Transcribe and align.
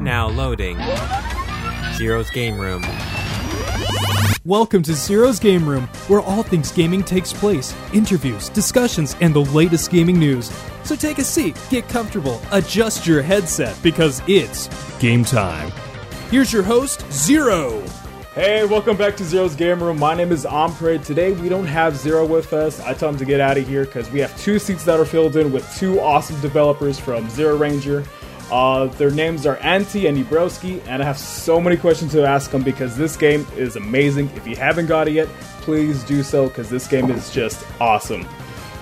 Now 0.00 0.28
loading. 0.28 0.78
Zero's 1.94 2.28
Game 2.30 2.58
Room. 2.58 2.84
Welcome 4.44 4.82
to 4.82 4.94
Zero's 4.94 5.38
Game 5.40 5.66
Room, 5.66 5.84
where 6.08 6.20
all 6.20 6.42
things 6.42 6.70
gaming 6.70 7.02
takes 7.02 7.32
place 7.32 7.74
interviews, 7.94 8.48
discussions, 8.50 9.16
and 9.20 9.34
the 9.34 9.40
latest 9.40 9.90
gaming 9.90 10.18
news. 10.18 10.52
So 10.84 10.96
take 10.96 11.18
a 11.18 11.24
seat, 11.24 11.58
get 11.70 11.88
comfortable, 11.88 12.40
adjust 12.52 13.06
your 13.06 13.22
headset, 13.22 13.76
because 13.82 14.22
it's 14.28 14.68
game 14.98 15.24
time. 15.24 15.72
Here's 16.30 16.52
your 16.52 16.62
host, 16.62 17.10
Zero. 17.10 17.82
Hey, 18.34 18.66
welcome 18.66 18.98
back 18.98 19.16
to 19.16 19.24
Zero's 19.24 19.56
Game 19.56 19.82
Room. 19.82 19.98
My 19.98 20.14
name 20.14 20.30
is 20.30 20.44
Ombre. 20.44 20.98
Today 20.98 21.32
we 21.32 21.48
don't 21.48 21.66
have 21.66 21.96
Zero 21.96 22.26
with 22.26 22.52
us. 22.52 22.80
I 22.80 22.92
told 22.92 23.14
him 23.14 23.18
to 23.20 23.24
get 23.24 23.40
out 23.40 23.56
of 23.56 23.66
here 23.66 23.86
because 23.86 24.10
we 24.10 24.20
have 24.20 24.38
two 24.38 24.58
seats 24.58 24.84
that 24.84 25.00
are 25.00 25.06
filled 25.06 25.36
in 25.36 25.52
with 25.52 25.74
two 25.76 25.98
awesome 26.00 26.38
developers 26.42 26.98
from 26.98 27.30
Zero 27.30 27.56
Ranger. 27.56 28.04
Uh, 28.50 28.86
their 28.86 29.10
names 29.10 29.44
are 29.44 29.56
Antti 29.56 30.08
and 30.08 30.16
Ibrowski, 30.16 30.80
and 30.86 31.02
I 31.02 31.06
have 31.06 31.18
so 31.18 31.60
many 31.60 31.76
questions 31.76 32.12
to 32.12 32.24
ask 32.24 32.50
them 32.50 32.62
because 32.62 32.96
this 32.96 33.16
game 33.16 33.46
is 33.56 33.74
amazing. 33.74 34.30
If 34.36 34.46
you 34.46 34.54
haven't 34.54 34.86
got 34.86 35.08
it 35.08 35.12
yet, 35.14 35.26
please 35.62 36.04
do 36.04 36.22
so 36.22 36.46
because 36.46 36.70
this 36.70 36.86
game 36.86 37.10
is 37.10 37.30
just 37.32 37.66
awesome. 37.80 38.24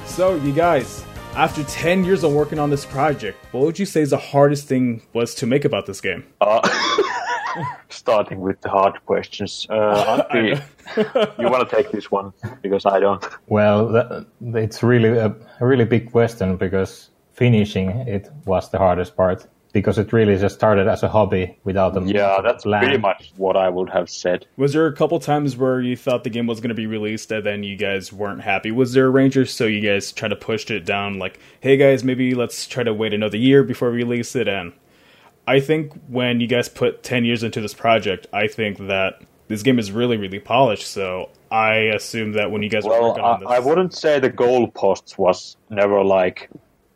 So, 0.04 0.36
you 0.36 0.52
guys, 0.52 1.02
after 1.34 1.64
10 1.64 2.04
years 2.04 2.24
of 2.24 2.32
working 2.32 2.58
on 2.58 2.68
this 2.68 2.84
project, 2.84 3.38
what 3.52 3.64
would 3.64 3.78
you 3.78 3.86
say 3.86 4.02
is 4.02 4.10
the 4.10 4.18
hardest 4.18 4.68
thing 4.68 5.02
was 5.14 5.34
to 5.36 5.46
make 5.46 5.64
about 5.64 5.86
this 5.86 6.00
game? 6.02 6.24
Uh, 6.42 6.60
starting 7.88 8.40
with 8.40 8.60
the 8.60 8.68
hard 8.68 8.94
questions. 9.06 9.66
Uh, 9.70 10.22
Antti, 10.30 11.38
you 11.38 11.48
want 11.48 11.68
to 11.68 11.74
take 11.74 11.90
this 11.90 12.10
one 12.10 12.34
because 12.60 12.84
I 12.84 13.00
don't. 13.00 13.24
Well, 13.46 13.88
that, 13.88 14.26
it's 14.42 14.82
really 14.82 15.16
a, 15.16 15.34
a 15.60 15.66
really 15.66 15.86
big 15.86 16.12
question 16.12 16.58
because 16.58 17.08
finishing 17.32 17.90
it 18.06 18.30
was 18.44 18.70
the 18.70 18.78
hardest 18.78 19.16
part 19.16 19.46
because 19.74 19.98
it 19.98 20.12
really 20.12 20.38
just 20.38 20.54
started 20.54 20.86
as 20.88 21.02
a 21.02 21.08
hobby 21.08 21.58
without 21.64 21.94
a 21.96 22.00
Yeah, 22.00 22.40
that's 22.40 22.62
plan. 22.62 22.80
pretty 22.80 22.96
much 22.98 23.32
what 23.36 23.56
I 23.56 23.68
would 23.68 23.90
have 23.90 24.08
said. 24.08 24.46
Was 24.56 24.72
there 24.72 24.86
a 24.86 24.94
couple 24.94 25.18
times 25.18 25.56
where 25.56 25.80
you 25.80 25.96
thought 25.96 26.24
the 26.24 26.30
game 26.30 26.46
was 26.46 26.60
going 26.60 26.68
to 26.70 26.74
be 26.76 26.86
released 26.86 27.30
and 27.32 27.44
then 27.44 27.62
you 27.64 27.76
guys 27.76 28.12
weren't 28.12 28.40
happy? 28.40 28.70
Was 28.70 28.92
there 28.94 29.06
a 29.06 29.10
ranger 29.10 29.44
so 29.44 29.66
you 29.66 29.80
guys 29.80 30.12
try 30.12 30.28
to 30.28 30.36
push 30.36 30.70
it 30.70 30.86
down 30.86 31.18
like, 31.18 31.38
hey 31.60 31.76
guys, 31.76 32.04
maybe 32.04 32.34
let's 32.34 32.66
try 32.66 32.84
to 32.84 32.94
wait 32.94 33.12
another 33.12 33.36
year 33.36 33.64
before 33.64 33.90
we 33.90 33.96
release 33.98 34.34
it? 34.36 34.46
And 34.48 34.72
I 35.46 35.58
think 35.60 35.92
when 36.08 36.40
you 36.40 36.46
guys 36.46 36.68
put 36.68 37.02
10 37.02 37.24
years 37.24 37.42
into 37.42 37.60
this 37.60 37.74
project, 37.74 38.28
I 38.32 38.46
think 38.46 38.78
that 38.86 39.22
this 39.48 39.62
game 39.64 39.78
is 39.80 39.90
really, 39.92 40.16
really 40.16 40.38
polished. 40.40 40.86
So 40.86 41.30
I 41.50 41.74
assume 41.98 42.32
that 42.34 42.50
when 42.52 42.62
you 42.62 42.70
guys 42.70 42.84
were 42.84 42.90
Well, 42.90 43.08
working 43.08 43.24
on 43.24 43.40
this. 43.40 43.48
I, 43.48 43.56
I 43.56 43.58
wouldn't 43.58 43.92
say 43.92 44.20
the 44.20 44.30
goalposts 44.30 45.18
was 45.18 45.56
never 45.68 46.02
like 46.04 46.48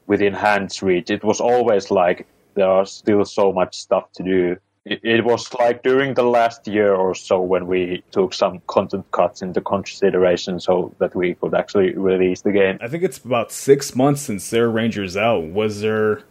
within 0.07 0.33
hand's 0.33 0.81
reach. 0.81 1.11
It 1.11 1.25
was 1.25 1.41
always 1.41 1.91
like 1.91 2.27
there 2.59 2.70
are 2.70 2.87
still 2.87 3.25
so 3.25 3.53
much 3.53 3.77
stuff 3.77 4.12
to 4.12 4.23
do. 4.23 4.56
It, 4.84 5.01
it 5.03 5.25
was 5.25 5.53
like 5.55 5.83
during 5.83 6.14
the 6.14 6.23
last 6.23 6.67
year 6.67 6.95
or 6.95 7.14
so 7.14 7.41
when 7.41 7.67
we 7.67 8.03
took 8.11 8.34
some 8.34 8.61
content 8.67 9.11
cuts 9.12 9.42
into 9.42 9.61
consideration 9.61 10.61
so 10.61 10.95
that 10.98 11.14
we 11.14 11.34
could 11.34 11.55
actually 11.55 11.95
release 11.95 12.42
the 12.42 12.53
game. 12.53 12.79
I 12.81 12.89
think 12.89 13.05
it's 13.05 13.19
about 13.19 13.53
six 13.53 13.95
months 13.95 14.23
since 14.23 14.48
Zero 14.48 14.70
Ranger's 14.70 15.17
out. 15.17 15.45
Was 15.45 15.81
there 15.81 16.23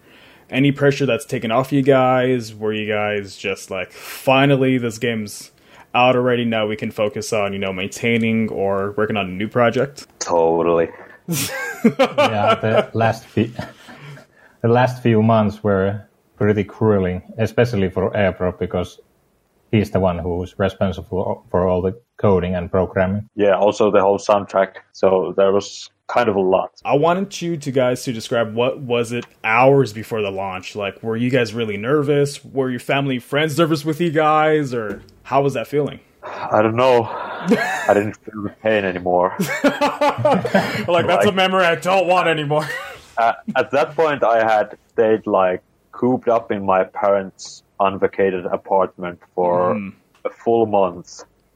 any 0.50 0.72
pressure 0.72 1.05
that's 1.05 1.25
taken 1.25 1.52
off 1.52 1.72
you 1.72 1.81
guys? 1.81 2.53
Were 2.53 2.73
you 2.73 2.88
guys 2.88 3.38
just 3.38 3.70
like, 3.70 3.92
finally, 3.92 4.78
this 4.78 4.98
game's 4.98 5.52
out 5.94 6.16
already? 6.16 6.45
Now 6.45 6.67
we 6.67 6.75
can 6.75 6.92
focus 6.92 7.33
on, 7.33 7.53
you 7.53 7.59
know, 7.59 7.73
maintaining 7.73 8.50
or 8.50 8.94
working 8.98 9.17
on 9.17 9.28
a 9.28 9.31
new 9.31 9.48
project? 9.48 10.08
Totally. 10.20 10.89
yeah, 11.28 12.55
the 12.55 12.89
last 12.94 13.25
few, 13.25 13.52
the 14.61 14.67
last 14.67 15.03
few 15.03 15.22
months 15.22 15.64
were 15.64 16.06
pretty 16.38 16.63
grueling, 16.63 17.21
especially 17.38 17.89
for 17.89 18.11
Airpro 18.11 18.57
because 18.57 18.99
he's 19.71 19.91
the 19.91 19.99
one 19.99 20.19
who's 20.19 20.57
responsible 20.57 21.45
for 21.49 21.67
all 21.67 21.81
the 21.81 21.99
coding 22.17 22.55
and 22.55 22.71
programming. 22.71 23.30
Yeah, 23.35 23.55
also 23.57 23.91
the 23.91 24.02
whole 24.02 24.17
soundtrack. 24.17 24.77
So 24.93 25.33
there 25.36 25.52
was 25.52 25.89
kind 26.08 26.30
of 26.30 26.36
a 26.36 26.42
lot. 26.42 26.71
I 26.86 26.95
wanted 26.95 27.42
you 27.42 27.58
to 27.58 27.71
guys 27.71 28.03
to 28.03 28.14
describe 28.14 28.53
what 28.53 28.80
was 28.80 29.11
it 29.11 29.26
hours 29.43 29.93
before 29.93 30.21
the 30.21 30.31
launch? 30.31 30.76
Like, 30.76 31.03
were 31.03 31.17
you 31.17 31.30
guys 31.30 31.53
really 31.53 31.77
nervous? 31.77 32.43
Were 32.43 32.70
your 32.70 32.80
family 32.80 33.20
friends 33.20 33.58
nervous 33.58 33.83
with 33.83 33.99
you 33.99 34.11
guys? 34.11 34.73
Or 34.73 35.02
how 35.23 35.42
was 35.42 35.53
that 35.53 35.67
feeling? 35.67 35.99
I 36.23 36.61
don't 36.61 36.76
know. 36.76 37.03
I 37.03 37.93
didn't 37.93 38.17
feel 38.17 38.43
the 38.43 38.49
pain 38.49 38.86
anymore. 38.86 39.36
Like, 40.87 41.05
that's 41.05 41.26
a 41.26 41.31
memory 41.31 41.65
I 41.65 41.76
don't 41.76 42.08
want 42.08 42.27
anymore. 42.27 42.67
uh, 43.17 43.33
at 43.55 43.71
that 43.71 43.95
point, 43.95 44.23
I 44.23 44.43
had 44.43 44.77
stayed 44.93 45.27
like 45.27 45.61
cooped 46.02 46.30
up 46.37 46.52
in 46.52 46.61
my 46.73 46.81
parents' 47.03 47.63
unvacated 47.87 48.43
apartment 48.59 49.19
for 49.35 49.55
Mm. 49.75 49.93
a 50.30 50.31
full 50.43 50.65
month. 50.80 51.09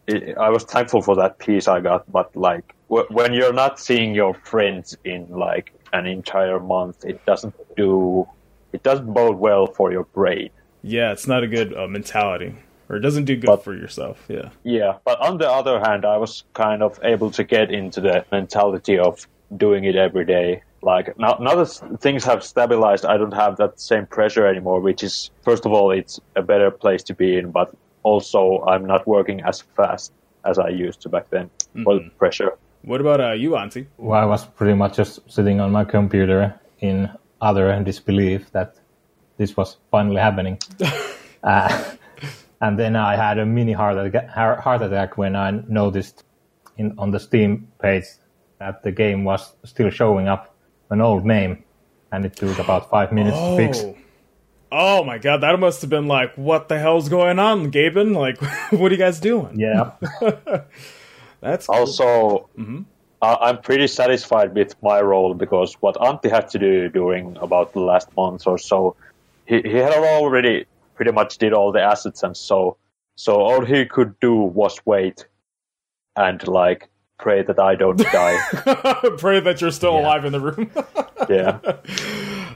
It, 0.07 0.37
I 0.47 0.49
was 0.55 0.63
thankful 0.73 1.01
for 1.07 1.15
that 1.21 1.33
peace 1.45 1.65
I 1.75 1.79
got, 1.89 2.01
but 2.17 2.27
like 2.35 2.65
w- 2.89 3.07
when 3.17 3.29
you're 3.37 3.57
not 3.63 3.73
seeing 3.87 4.11
your 4.21 4.33
friends 4.51 4.87
in 5.13 5.21
like 5.47 5.67
an 5.93 6.05
entire 6.17 6.59
month, 6.59 6.97
it 7.11 7.17
doesn't 7.31 7.53
do. 7.83 8.27
It 8.75 8.81
doesn't 8.89 9.09
bode 9.19 9.37
well 9.47 9.65
for 9.77 9.87
your 9.95 10.05
brain. 10.17 10.49
yeah, 10.97 11.11
it's 11.15 11.27
not 11.33 11.41
a 11.43 11.47
good 11.57 11.69
uh, 11.79 11.87
mentality. 11.99 12.51
Or 12.89 12.95
it 12.99 13.03
doesn't 13.07 13.25
do 13.31 13.35
good 13.41 13.51
But- 13.53 13.63
for 13.63 13.73
yourself. 13.83 14.17
Yeah. 14.35 14.49
Yeah, 14.79 14.91
but 15.09 15.17
on 15.27 15.33
the 15.37 15.49
other 15.59 15.77
hand, 15.87 16.01
I 16.15 16.17
was 16.17 16.33
kind 16.65 16.81
of 16.87 16.99
able 17.13 17.29
to 17.37 17.43
get 17.55 17.67
into 17.79 17.99
the 18.07 18.15
mentality 18.37 18.97
of 19.07 19.13
doing 19.65 19.83
it 19.91 19.95
every 20.07 20.25
day. 20.37 20.49
Like 20.83 21.17
now, 21.17 21.37
now 21.39 21.55
that 21.55 21.99
things 22.01 22.23
have 22.25 22.43
stabilized, 22.43 23.05
I 23.05 23.17
don't 23.17 23.33
have 23.33 23.57
that 23.57 23.79
same 23.79 24.07
pressure 24.07 24.47
anymore. 24.47 24.79
Which 24.79 25.03
is, 25.03 25.29
first 25.43 25.65
of 25.65 25.71
all, 25.71 25.91
it's 25.91 26.19
a 26.35 26.41
better 26.41 26.71
place 26.71 27.03
to 27.03 27.13
be 27.13 27.37
in, 27.37 27.51
but 27.51 27.75
also 28.03 28.63
I'm 28.67 28.85
not 28.85 29.07
working 29.07 29.41
as 29.41 29.61
fast 29.61 30.11
as 30.43 30.57
I 30.57 30.69
used 30.69 31.01
to 31.01 31.09
back 31.09 31.29
then 31.29 31.49
for 31.83 31.95
the 31.95 32.09
pressure. 32.17 32.57
What 32.83 32.99
about 32.99 33.21
uh, 33.21 33.31
you, 33.33 33.51
Antti? 33.51 33.85
Well, 33.97 34.19
I 34.19 34.25
was 34.25 34.45
pretty 34.45 34.73
much 34.73 34.95
just 34.95 35.19
sitting 35.31 35.59
on 35.59 35.71
my 35.71 35.83
computer 35.83 36.59
in 36.79 37.11
utter 37.39 37.79
disbelief 37.83 38.51
that 38.51 38.75
this 39.37 39.55
was 39.55 39.77
finally 39.91 40.19
happening. 40.19 40.57
uh, 41.43 41.83
and 42.61 42.79
then 42.79 42.95
I 42.95 43.15
had 43.15 43.37
a 43.37 43.45
mini 43.45 43.73
heart 43.73 43.97
attack, 43.97 44.29
heart 44.29 44.81
attack 44.81 45.17
when 45.17 45.35
I 45.35 45.51
noticed 45.67 46.23
in, 46.77 46.95
on 46.97 47.11
the 47.11 47.19
Steam 47.19 47.67
page 47.79 48.05
that 48.59 48.83
the 48.83 48.91
game 48.91 49.23
was 49.23 49.55
still 49.63 49.89
showing 49.89 50.27
up 50.27 50.50
an 50.91 51.01
old 51.01 51.25
name, 51.25 51.63
and 52.11 52.25
it 52.25 52.35
took 52.35 52.59
about 52.59 52.89
five 52.89 53.11
minutes 53.11 53.37
to 53.37 53.55
fix. 53.57 53.79
Oh. 53.79 53.97
Oh 54.73 55.03
my 55.03 55.17
god, 55.17 55.41
that 55.41 55.59
must 55.59 55.81
have 55.81 55.89
been 55.89 56.07
like, 56.07 56.33
what 56.35 56.69
the 56.69 56.79
hell's 56.79 57.09
going 57.09 57.39
on, 57.39 57.73
Gaben? 57.73 58.15
Like, 58.15 58.41
what 58.71 58.89
are 58.89 58.95
you 58.95 58.97
guys 58.97 59.19
doing? 59.19 59.59
Yeah, 59.59 59.91
That's 61.41 61.67
cool. 61.67 61.75
Also, 61.75 62.49
mm-hmm. 62.57 62.83
I- 63.21 63.37
I'm 63.41 63.57
pretty 63.57 63.87
satisfied 63.87 64.55
with 64.55 64.81
my 64.81 65.01
role 65.01 65.33
because 65.33 65.73
what 65.81 65.95
Antti 65.95 66.31
had 66.31 66.47
to 66.51 66.59
do 66.59 66.87
during 66.87 67.35
about 67.41 67.73
the 67.73 67.81
last 67.81 68.15
month 68.15 68.47
or 68.47 68.57
so, 68.57 68.95
he, 69.45 69.61
he 69.61 69.75
had 69.75 69.91
already 69.91 70.65
pretty 70.95 71.11
much 71.11 71.37
did 71.37 71.51
all 71.51 71.71
the 71.71 71.81
assets 71.81 72.23
and 72.23 72.37
so 72.37 72.77
so 73.15 73.41
all 73.41 73.65
he 73.65 73.85
could 73.85 74.19
do 74.19 74.35
was 74.35 74.79
wait 74.85 75.25
and 76.15 76.47
like 76.47 76.89
pray 77.21 77.43
that 77.43 77.59
I 77.59 77.75
don't 77.75 77.97
die. 77.97 78.37
Pray 79.17 79.39
that 79.39 79.61
you're 79.61 79.71
still 79.71 79.93
Yeah. 79.93 80.01
alive 80.01 80.25
in 80.25 80.31
the 80.33 80.39
room. 80.41 80.69
yeah. 81.29 81.59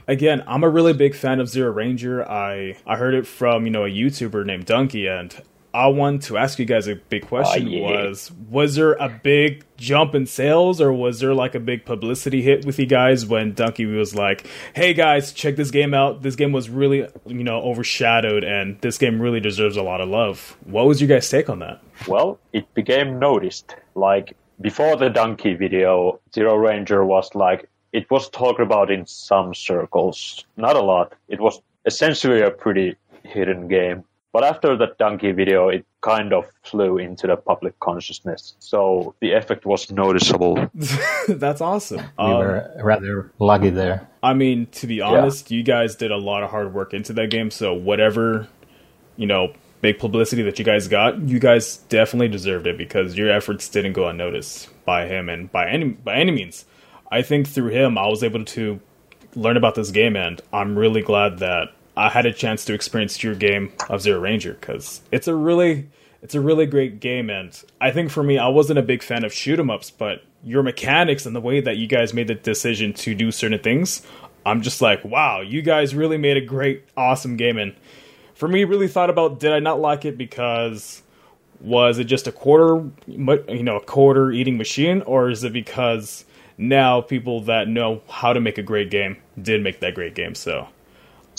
Again, 0.08 0.42
I'm 0.46 0.62
a 0.64 0.68
really 0.68 0.92
big 0.92 1.14
fan 1.14 1.40
of 1.40 1.48
Zero 1.48 1.70
Ranger. 1.72 2.28
I 2.28 2.76
I 2.86 2.96
heard 2.96 3.14
it 3.14 3.26
from 3.26 3.64
you 3.64 3.70
know 3.70 3.84
a 3.84 3.88
YouTuber 3.90 4.44
named 4.44 4.66
Dunkey, 4.66 5.08
and 5.08 5.34
I 5.74 5.88
want 5.88 6.22
to 6.24 6.36
ask 6.38 6.58
you 6.58 6.64
guys 6.64 6.86
a 6.86 6.94
big 6.94 7.26
question: 7.26 7.66
ah, 7.66 7.70
yeah. 7.70 8.06
was 8.08 8.30
was 8.48 8.74
there 8.76 8.92
a 8.94 9.08
big 9.08 9.64
jump 9.76 10.14
in 10.14 10.26
sales, 10.26 10.80
or 10.80 10.92
was 10.92 11.18
there 11.20 11.34
like 11.34 11.54
a 11.54 11.60
big 11.60 11.84
publicity 11.84 12.40
hit 12.42 12.64
with 12.64 12.78
you 12.78 12.86
guys 12.86 13.26
when 13.26 13.52
Dunkey 13.54 13.86
was 13.96 14.14
like, 14.14 14.46
"Hey 14.74 14.94
guys, 14.94 15.32
check 15.32 15.56
this 15.56 15.70
game 15.72 15.92
out. 15.92 16.22
This 16.22 16.36
game 16.36 16.52
was 16.52 16.70
really 16.70 17.06
you 17.26 17.44
know 17.44 17.60
overshadowed, 17.62 18.44
and 18.44 18.80
this 18.80 18.98
game 18.98 19.20
really 19.20 19.40
deserves 19.40 19.76
a 19.76 19.82
lot 19.82 20.00
of 20.00 20.08
love." 20.08 20.56
What 20.64 20.86
was 20.86 21.00
your 21.00 21.08
guys' 21.08 21.28
take 21.28 21.48
on 21.50 21.58
that? 21.60 21.80
Well, 22.06 22.38
it 22.52 22.72
became 22.74 23.18
noticed. 23.18 23.74
Like 23.96 24.36
before 24.60 24.96
the 24.96 25.08
Dunkey 25.10 25.58
video, 25.58 26.20
Zero 26.34 26.56
Ranger 26.56 27.04
was 27.04 27.34
like 27.34 27.68
it 27.92 28.10
was 28.10 28.28
talked 28.30 28.60
about 28.60 28.90
in 28.90 29.06
some 29.06 29.54
circles, 29.54 30.44
not 30.56 30.76
a 30.76 30.82
lot. 30.82 31.14
It 31.28 31.40
was 31.40 31.60
essentially 31.86 32.42
a 32.42 32.50
pretty 32.50 32.96
hidden 33.22 33.68
game. 33.68 34.04
But 34.32 34.44
after 34.44 34.76
that 34.76 34.98
Dunkey 34.98 35.34
video, 35.34 35.68
it 35.70 35.86
kind 36.02 36.34
of 36.34 36.44
flew 36.62 36.98
into 36.98 37.26
the 37.26 37.36
public 37.36 37.78
consciousness. 37.80 38.54
So 38.58 39.14
the 39.20 39.32
effect 39.32 39.64
was 39.64 39.90
noticeable. 39.90 40.68
That's 41.28 41.62
awesome. 41.62 42.02
we 42.18 42.24
Um, 42.24 42.32
were 42.38 42.70
rather 42.82 43.32
lucky 43.38 43.70
there. 43.70 44.06
I 44.22 44.34
mean, 44.34 44.66
to 44.72 44.86
be 44.86 45.00
honest, 45.00 45.50
you 45.50 45.62
guys 45.62 45.96
did 45.96 46.10
a 46.10 46.18
lot 46.18 46.42
of 46.42 46.50
hard 46.50 46.74
work 46.74 46.92
into 46.92 47.14
that 47.14 47.30
game. 47.30 47.50
So 47.50 47.72
whatever, 47.72 48.46
you 49.16 49.26
know, 49.26 49.54
big 49.86 50.00
publicity 50.00 50.42
that 50.42 50.58
you 50.58 50.64
guys 50.64 50.88
got, 50.88 51.16
you 51.28 51.38
guys 51.38 51.76
definitely 51.88 52.26
deserved 52.26 52.66
it 52.66 52.76
because 52.76 53.16
your 53.16 53.30
efforts 53.30 53.68
didn't 53.68 53.92
go 53.92 54.08
unnoticed 54.08 54.68
by 54.84 55.06
him 55.06 55.28
and 55.28 55.52
by 55.52 55.68
any 55.68 55.90
by 55.90 56.16
any 56.16 56.32
means. 56.32 56.64
I 57.12 57.22
think 57.22 57.46
through 57.46 57.68
him, 57.68 57.96
I 57.96 58.08
was 58.08 58.24
able 58.24 58.44
to 58.44 58.80
learn 59.36 59.56
about 59.56 59.76
this 59.76 59.92
game, 59.92 60.16
and 60.16 60.42
I'm 60.52 60.76
really 60.76 61.02
glad 61.02 61.38
that 61.38 61.68
I 61.96 62.08
had 62.08 62.26
a 62.26 62.32
chance 62.32 62.64
to 62.64 62.74
experience 62.74 63.22
your 63.22 63.36
game 63.36 63.72
of 63.88 64.02
Zero 64.02 64.18
Ranger 64.18 64.54
because 64.54 65.02
it's 65.12 65.28
a 65.28 65.36
really 65.36 65.88
it's 66.20 66.34
a 66.34 66.40
really 66.40 66.66
great 66.66 66.98
game 66.98 67.30
and 67.30 67.62
I 67.80 67.92
think 67.92 68.10
for 68.10 68.24
me 68.24 68.38
I 68.38 68.48
wasn't 68.48 68.80
a 68.80 68.82
big 68.82 69.04
fan 69.04 69.22
of 69.24 69.32
shoot 69.32 69.60
'em 69.60 69.70
ups, 69.70 69.92
but 69.92 70.24
your 70.42 70.64
mechanics 70.64 71.26
and 71.26 71.36
the 71.36 71.40
way 71.40 71.60
that 71.60 71.76
you 71.76 71.86
guys 71.86 72.12
made 72.12 72.26
the 72.26 72.34
decision 72.34 72.92
to 72.94 73.14
do 73.14 73.30
certain 73.30 73.60
things, 73.60 74.02
I'm 74.44 74.62
just 74.62 74.82
like, 74.82 75.04
wow, 75.04 75.42
you 75.42 75.62
guys 75.62 75.94
really 75.94 76.18
made 76.18 76.36
a 76.36 76.40
great, 76.40 76.82
awesome 76.96 77.36
game. 77.36 77.56
And 77.56 77.74
for 78.36 78.46
me, 78.46 78.64
really 78.64 78.86
thought 78.86 79.10
about 79.10 79.40
did 79.40 79.52
I 79.52 79.58
not 79.60 79.80
like 79.80 80.04
it 80.04 80.16
because 80.16 81.02
was 81.60 81.98
it 81.98 82.04
just 82.04 82.26
a 82.26 82.32
quarter, 82.32 82.84
you 83.06 83.62
know, 83.62 83.76
a 83.76 83.84
quarter 83.84 84.30
eating 84.30 84.58
machine, 84.58 85.00
or 85.02 85.30
is 85.30 85.42
it 85.42 85.54
because 85.54 86.24
now 86.58 87.00
people 87.00 87.40
that 87.42 87.66
know 87.66 88.02
how 88.08 88.34
to 88.34 88.40
make 88.40 88.58
a 88.58 88.62
great 88.62 88.90
game 88.90 89.16
did 89.40 89.62
make 89.62 89.80
that 89.80 89.94
great 89.94 90.14
game? 90.14 90.34
So, 90.34 90.68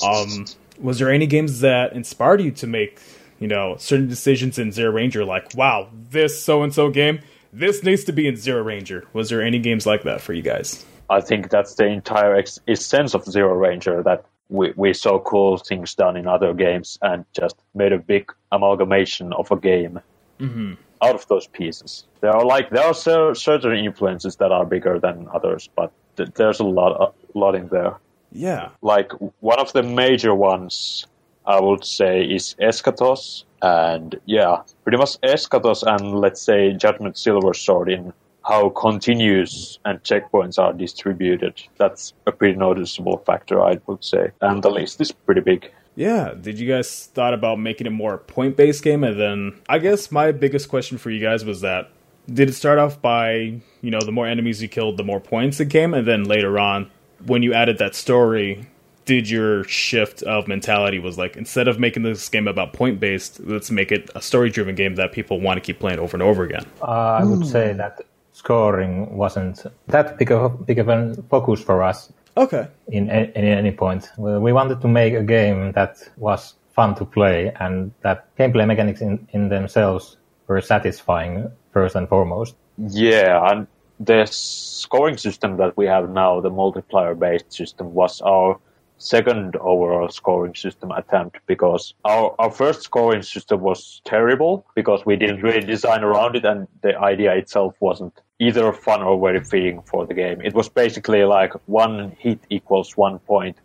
um, 0.04 0.46
was 0.80 0.98
there 0.98 1.12
any 1.12 1.28
games 1.28 1.60
that 1.62 1.94
inspired 1.94 2.42
you 2.42 2.50
to 2.52 2.68
make, 2.68 3.00
you 3.40 3.48
know, 3.48 3.76
certain 3.78 4.08
decisions 4.08 4.58
in 4.58 4.72
Zero 4.72 4.92
Ranger? 4.92 5.24
Like, 5.24 5.54
wow, 5.54 5.90
this 6.10 6.42
so 6.44 6.64
and 6.64 6.74
so 6.74 6.90
game, 6.90 7.20
this 7.54 7.84
needs 7.84 8.04
to 8.06 8.12
be 8.12 8.28
in 8.28 8.38
Zero 8.38 8.64
Ranger. 8.64 9.06
Was 9.14 9.30
there 9.30 9.44
any 9.44 9.60
games 9.60 9.86
like 9.86 10.02
that 10.04 10.20
for 10.20 10.34
you 10.34 10.42
guys? 10.42 10.84
I 11.12 11.22
think 11.22 11.50
that's 11.50 11.76
the 11.76 11.86
entire 11.86 12.36
ex- 12.36 12.60
essence 12.68 13.14
of 13.14 13.24
Zero 13.26 13.54
Ranger 13.54 14.02
that 14.02 14.26
we, 14.50 14.74
we 14.76 14.94
saw 14.94 15.20
cool 15.20 15.58
things 15.58 15.94
done 15.96 16.16
in 16.16 16.28
other 16.28 16.54
games 16.54 16.98
and 17.02 17.26
just 17.34 17.56
made 17.76 17.92
a 17.92 17.98
big 17.98 18.32
amalgamation 18.52 19.34
of 19.34 19.52
a 19.52 19.58
game 19.58 20.00
mm-hmm. 20.40 20.74
out 21.02 21.16
of 21.16 21.28
those 21.28 21.48
pieces. 21.48 22.06
There 22.22 22.32
are 22.32 22.46
like 22.46 22.70
there 22.70 22.84
are 22.84 22.94
certain 22.94 23.76
influences 23.76 24.38
that 24.38 24.52
are 24.52 24.66
bigger 24.66 25.00
than 25.00 25.28
others, 25.34 25.70
but 25.76 25.92
th- 26.16 26.30
there's 26.36 26.60
a 26.60 26.64
lot 26.64 27.14
a 27.36 27.38
lot 27.38 27.56
in 27.56 27.68
there. 27.68 27.96
Yeah, 28.32 28.70
like 28.82 29.12
one 29.40 29.60
of 29.60 29.74
the 29.74 29.84
major 29.84 30.34
ones 30.36 31.06
I 31.46 31.60
would 31.62 31.86
say 31.86 32.24
is 32.24 32.56
Eschatos, 32.62 33.44
and 33.62 34.20
yeah, 34.26 34.62
pretty 34.84 34.98
much 34.98 35.20
Eschatos 35.22 35.84
and 35.84 36.20
let's 36.20 36.42
say 36.42 36.74
Judgment 36.74 37.18
Silver 37.18 37.54
Sword 37.54 37.90
in 37.90 38.14
how 38.48 38.70
continues 38.70 39.78
and 39.84 40.02
checkpoints 40.04 40.58
are 40.58 40.72
distributed. 40.72 41.62
That's 41.78 42.14
a 42.26 42.32
pretty 42.32 42.58
noticeable 42.58 43.18
factor, 43.26 43.62
I 43.62 43.80
would 43.88 44.04
say. 44.04 44.32
And 44.42 44.64
the 44.64 44.70
list 44.70 45.02
is 45.02 45.12
pretty 45.12 45.42
big. 45.42 45.72
Yeah. 45.96 46.34
Did 46.40 46.60
you 46.60 46.68
guys 46.68 47.08
thought 47.08 47.34
about 47.34 47.60
making 47.60 47.88
it 47.88 47.92
more 47.92 48.20
point 48.20 48.56
based 48.56 48.84
game? 48.84 49.04
And 49.04 49.20
then 49.20 49.60
I 49.68 49.80
guess 49.80 50.12
my 50.12 50.32
biggest 50.32 50.70
question 50.70 50.98
for 50.98 51.10
you 51.10 51.20
guys 51.20 51.44
was 51.44 51.62
that 51.62 51.90
did 52.32 52.50
it 52.50 52.54
start 52.54 52.78
off 52.78 53.02
by, 53.02 53.60
you 53.82 53.92
know, 53.92 54.00
the 54.02 54.12
more 54.12 54.28
enemies 54.28 54.62
you 54.62 54.68
killed, 54.68 54.98
the 54.98 55.04
more 55.04 55.20
points 55.20 55.60
it 55.60 55.70
came, 55.70 55.94
and 55.94 56.08
then 56.08 56.26
later 56.26 56.60
on, 56.60 56.92
when 57.26 57.42
you 57.42 57.54
added 57.54 57.78
that 57.80 57.96
story, 57.96 58.68
did 59.06 59.30
your 59.30 59.64
shift 59.64 60.22
of 60.24 60.48
mentality 60.48 61.00
was 61.00 61.18
like 61.18 61.38
instead 61.38 61.70
of 61.70 61.80
making 61.80 62.04
this 62.04 62.28
game 62.28 62.48
about 62.48 62.74
point 62.74 63.00
based, 63.00 63.40
let's 63.40 63.72
make 63.72 63.92
it 63.92 64.10
a 64.14 64.22
story 64.22 64.50
driven 64.50 64.76
game 64.76 64.96
that 64.96 65.14
people 65.14 65.40
want 65.40 65.58
to 65.58 65.62
keep 65.62 65.80
playing 65.80 66.00
over 66.00 66.16
and 66.16 66.22
over 66.22 66.44
again? 66.44 66.66
Uh, 66.82 66.86
I 66.86 67.24
would 67.24 67.46
say 67.48 67.74
that 67.74 68.02
scoring 68.38 69.18
wasn't 69.18 69.66
that 69.88 70.18
big 70.18 70.32
of, 70.32 70.66
big 70.66 70.80
of 70.80 70.90
a 70.90 71.16
focus 71.30 71.60
for 71.62 71.82
us. 71.82 72.14
Okay. 72.36 72.68
In, 72.90 73.10
in, 73.10 73.44
any 73.44 73.72
point, 73.72 74.12
we 74.18 74.54
wanted 74.54 74.80
to 74.82 74.88
make 74.88 75.16
a 75.16 75.24
game 75.24 75.72
that 75.72 75.98
was 76.18 76.54
fun 76.76 76.94
to 76.96 77.06
play 77.06 77.52
and 77.60 77.92
that 78.02 78.36
gameplay 78.38 78.68
mechanics 78.68 79.02
in, 79.02 79.28
in 79.32 79.50
themselves 79.50 80.18
were 80.46 80.62
satisfying 80.62 81.52
first 81.74 81.96
and 81.96 82.08
foremost. 82.08 82.56
Yeah, 82.78 83.50
and 83.50 83.66
the 84.00 84.28
scoring 84.28 85.18
system 85.18 85.58
that 85.58 85.76
we 85.76 85.88
have 85.88 86.12
now, 86.12 86.40
the 86.40 86.52
multiplier 86.52 87.16
based 87.16 87.52
system, 87.52 87.96
was 87.96 88.22
our 88.22 88.60
second 88.98 89.56
overall 89.58 90.10
scoring 90.10 90.56
system 90.56 90.92
attempt 90.92 91.40
because 91.46 91.94
our, 92.06 92.36
our 92.40 92.52
first 92.52 92.82
scoring 92.82 93.22
system 93.22 93.62
was 93.62 94.02
terrible 94.06 94.66
because 94.76 95.06
we 95.06 95.16
didn't 95.16 95.42
really 95.42 95.62
design 95.62 96.04
around 96.04 96.36
it 96.36 96.46
and 96.46 96.68
the 96.82 96.98
idea 96.98 97.34
itself 97.34 97.76
wasn't 97.80 98.14
either 98.40 98.72
fun 98.72 99.02
or 99.02 99.20
very 99.20 99.44
fitting 99.44 99.82
for 99.84 100.06
the 100.06 100.14
game. 100.14 100.42
It 100.42 100.54
was 100.54 100.70
basically 100.70 101.24
like 101.24 101.54
one 101.68 102.16
hit 102.20 102.40
equals 102.50 102.98
one 102.98 103.20
point. 103.20 103.58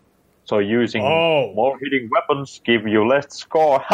So 0.45 0.59
using 0.59 1.01
oh. 1.03 1.53
more 1.55 1.79
hitting 1.79 2.09
weapons 2.11 2.59
give 2.65 2.85
you 2.85 3.07
less 3.07 3.33
score. 3.33 3.79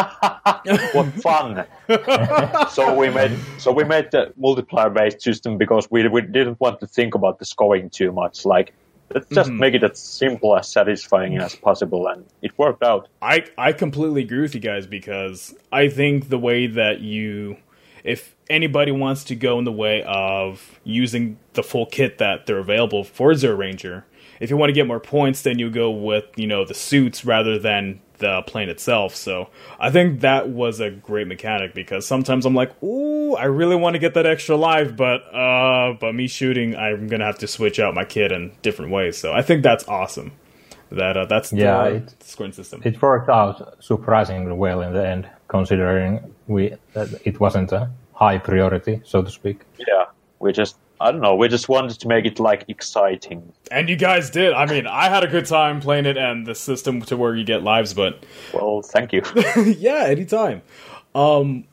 what 0.93 1.13
fun! 1.21 1.63
so 2.71 2.95
we 2.95 3.09
made 3.11 3.37
so 3.59 3.71
we 3.71 3.83
made 3.83 4.09
the 4.09 4.33
multiplier 4.35 4.89
based 4.89 5.21
system 5.21 5.59
because 5.59 5.87
we 5.91 6.07
we 6.07 6.21
didn't 6.21 6.59
want 6.59 6.79
to 6.79 6.87
think 6.87 7.13
about 7.13 7.37
the 7.37 7.45
scoring 7.45 7.91
too 7.91 8.11
much. 8.11 8.45
Like 8.45 8.73
let's 9.13 9.29
just 9.29 9.49
mm-hmm. 9.49 9.59
make 9.59 9.73
it 9.73 9.83
as 9.83 9.99
simple 9.99 10.55
as 10.55 10.69
satisfying 10.69 11.37
as 11.37 11.55
possible, 11.55 12.07
and 12.07 12.25
it 12.41 12.57
worked 12.57 12.83
out. 12.83 13.07
I 13.21 13.45
I 13.57 13.73
completely 13.73 14.23
agree 14.23 14.41
with 14.41 14.55
you 14.55 14.61
guys 14.61 14.87
because 14.87 15.55
I 15.71 15.89
think 15.89 16.29
the 16.29 16.39
way 16.39 16.67
that 16.67 17.01
you 17.01 17.57
if 18.03 18.35
anybody 18.49 18.91
wants 18.91 19.23
to 19.25 19.35
go 19.35 19.59
in 19.59 19.65
the 19.65 19.71
way 19.71 20.03
of 20.03 20.79
using 20.83 21.37
the 21.53 21.63
full 21.63 21.85
kit 21.85 22.17
that 22.17 22.45
they're 22.45 22.59
available 22.59 23.03
for 23.03 23.33
Zero 23.35 23.55
Ranger, 23.55 24.05
if 24.39 24.49
you 24.49 24.57
want 24.57 24.69
to 24.69 24.73
get 24.73 24.87
more 24.87 24.99
points, 24.99 25.41
then 25.41 25.59
you 25.59 25.69
go 25.69 25.89
with 25.91 26.25
you 26.35 26.47
know 26.47 26.65
the 26.65 26.73
suits 26.73 27.25
rather 27.25 27.59
than 27.59 28.01
the 28.19 28.41
plane 28.43 28.69
itself. 28.69 29.15
So 29.15 29.49
I 29.79 29.89
think 29.89 30.21
that 30.21 30.49
was 30.49 30.79
a 30.79 30.91
great 30.91 31.27
mechanic 31.27 31.73
because 31.73 32.05
sometimes 32.05 32.45
I'm 32.45 32.53
like, 32.53 32.81
ooh, 32.83 33.35
I 33.35 33.45
really 33.45 33.75
want 33.75 33.95
to 33.95 33.99
get 33.99 34.13
that 34.13 34.25
extra 34.25 34.55
life, 34.55 34.95
but 34.95 35.21
uh, 35.33 35.95
but 35.99 36.13
me 36.13 36.27
shooting, 36.27 36.75
I'm 36.75 37.07
gonna 37.07 37.25
have 37.25 37.39
to 37.39 37.47
switch 37.47 37.79
out 37.79 37.93
my 37.95 38.05
kit 38.05 38.31
in 38.31 38.51
different 38.61 38.91
ways. 38.91 39.17
So 39.17 39.33
I 39.33 39.41
think 39.41 39.63
that's 39.63 39.87
awesome. 39.87 40.33
That 40.91 41.17
uh, 41.17 41.25
that's 41.25 41.53
yeah, 41.53 41.89
the 41.89 41.95
it, 41.95 42.23
scoring 42.23 42.51
system. 42.53 42.81
It 42.83 43.01
worked 43.01 43.29
out 43.29 43.77
surprisingly 43.83 44.53
well 44.53 44.81
in 44.81 44.93
the 44.93 45.07
end, 45.07 45.29
considering 45.47 46.33
we 46.47 46.73
that 46.93 47.09
it 47.25 47.39
wasn't 47.39 47.71
a 47.71 47.91
high 48.13 48.39
priority, 48.39 49.01
so 49.05 49.21
to 49.21 49.29
speak. 49.29 49.61
Yeah, 49.77 50.05
we 50.39 50.51
just 50.51 50.77
I 51.01 51.11
don't 51.11 51.21
know. 51.21 51.35
We 51.35 51.47
just 51.47 51.69
wanted 51.69 51.99
to 51.99 52.07
make 52.07 52.25
it 52.25 52.39
like 52.39 52.65
exciting. 52.67 53.53
And 53.71 53.87
you 53.87 53.95
guys 53.95 54.29
did. 54.29 54.53
I 54.53 54.65
mean, 54.65 54.85
I 54.85 55.09
had 55.09 55.23
a 55.23 55.27
good 55.27 55.45
time 55.45 55.79
playing 55.79 56.05
it 56.05 56.17
and 56.17 56.45
the 56.45 56.55
system 56.55 57.01
to 57.03 57.15
where 57.15 57.35
you 57.35 57.45
get 57.45 57.63
lives, 57.63 57.93
but 57.93 58.23
well, 58.53 58.81
thank 58.81 59.13
you. 59.13 59.21
yeah, 59.77 60.05
anytime. 60.07 60.61
Um, 61.15 61.65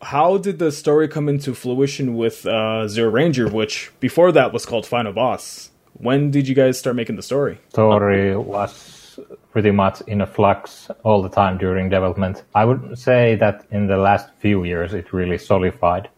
how 0.00 0.38
did 0.38 0.58
the 0.58 0.70
story 0.70 1.08
come 1.08 1.28
into 1.28 1.54
fruition 1.54 2.16
with 2.16 2.46
uh, 2.46 2.86
Zero 2.88 3.10
Ranger, 3.10 3.48
which 3.48 3.90
before 4.00 4.32
that 4.32 4.52
was 4.52 4.64
called 4.64 4.86
Final 4.86 5.12
Boss? 5.12 5.70
When 5.94 6.30
did 6.30 6.48
you 6.48 6.54
guys 6.54 6.78
start 6.78 6.96
making 6.96 7.16
the 7.16 7.22
story? 7.22 7.58
Story 7.70 8.36
was 8.36 9.18
pretty 9.50 9.70
much 9.70 10.00
in 10.06 10.20
a 10.20 10.26
flux 10.26 10.88
all 11.04 11.22
the 11.22 11.28
time 11.28 11.58
during 11.58 11.88
development. 11.88 12.44
I 12.54 12.64
would 12.64 12.98
say 12.98 13.36
that 13.36 13.66
in 13.70 13.86
the 13.86 13.96
last 13.96 14.30
few 14.38 14.64
years 14.64 14.94
it 14.94 15.12
really 15.12 15.38
solidified 15.38 16.08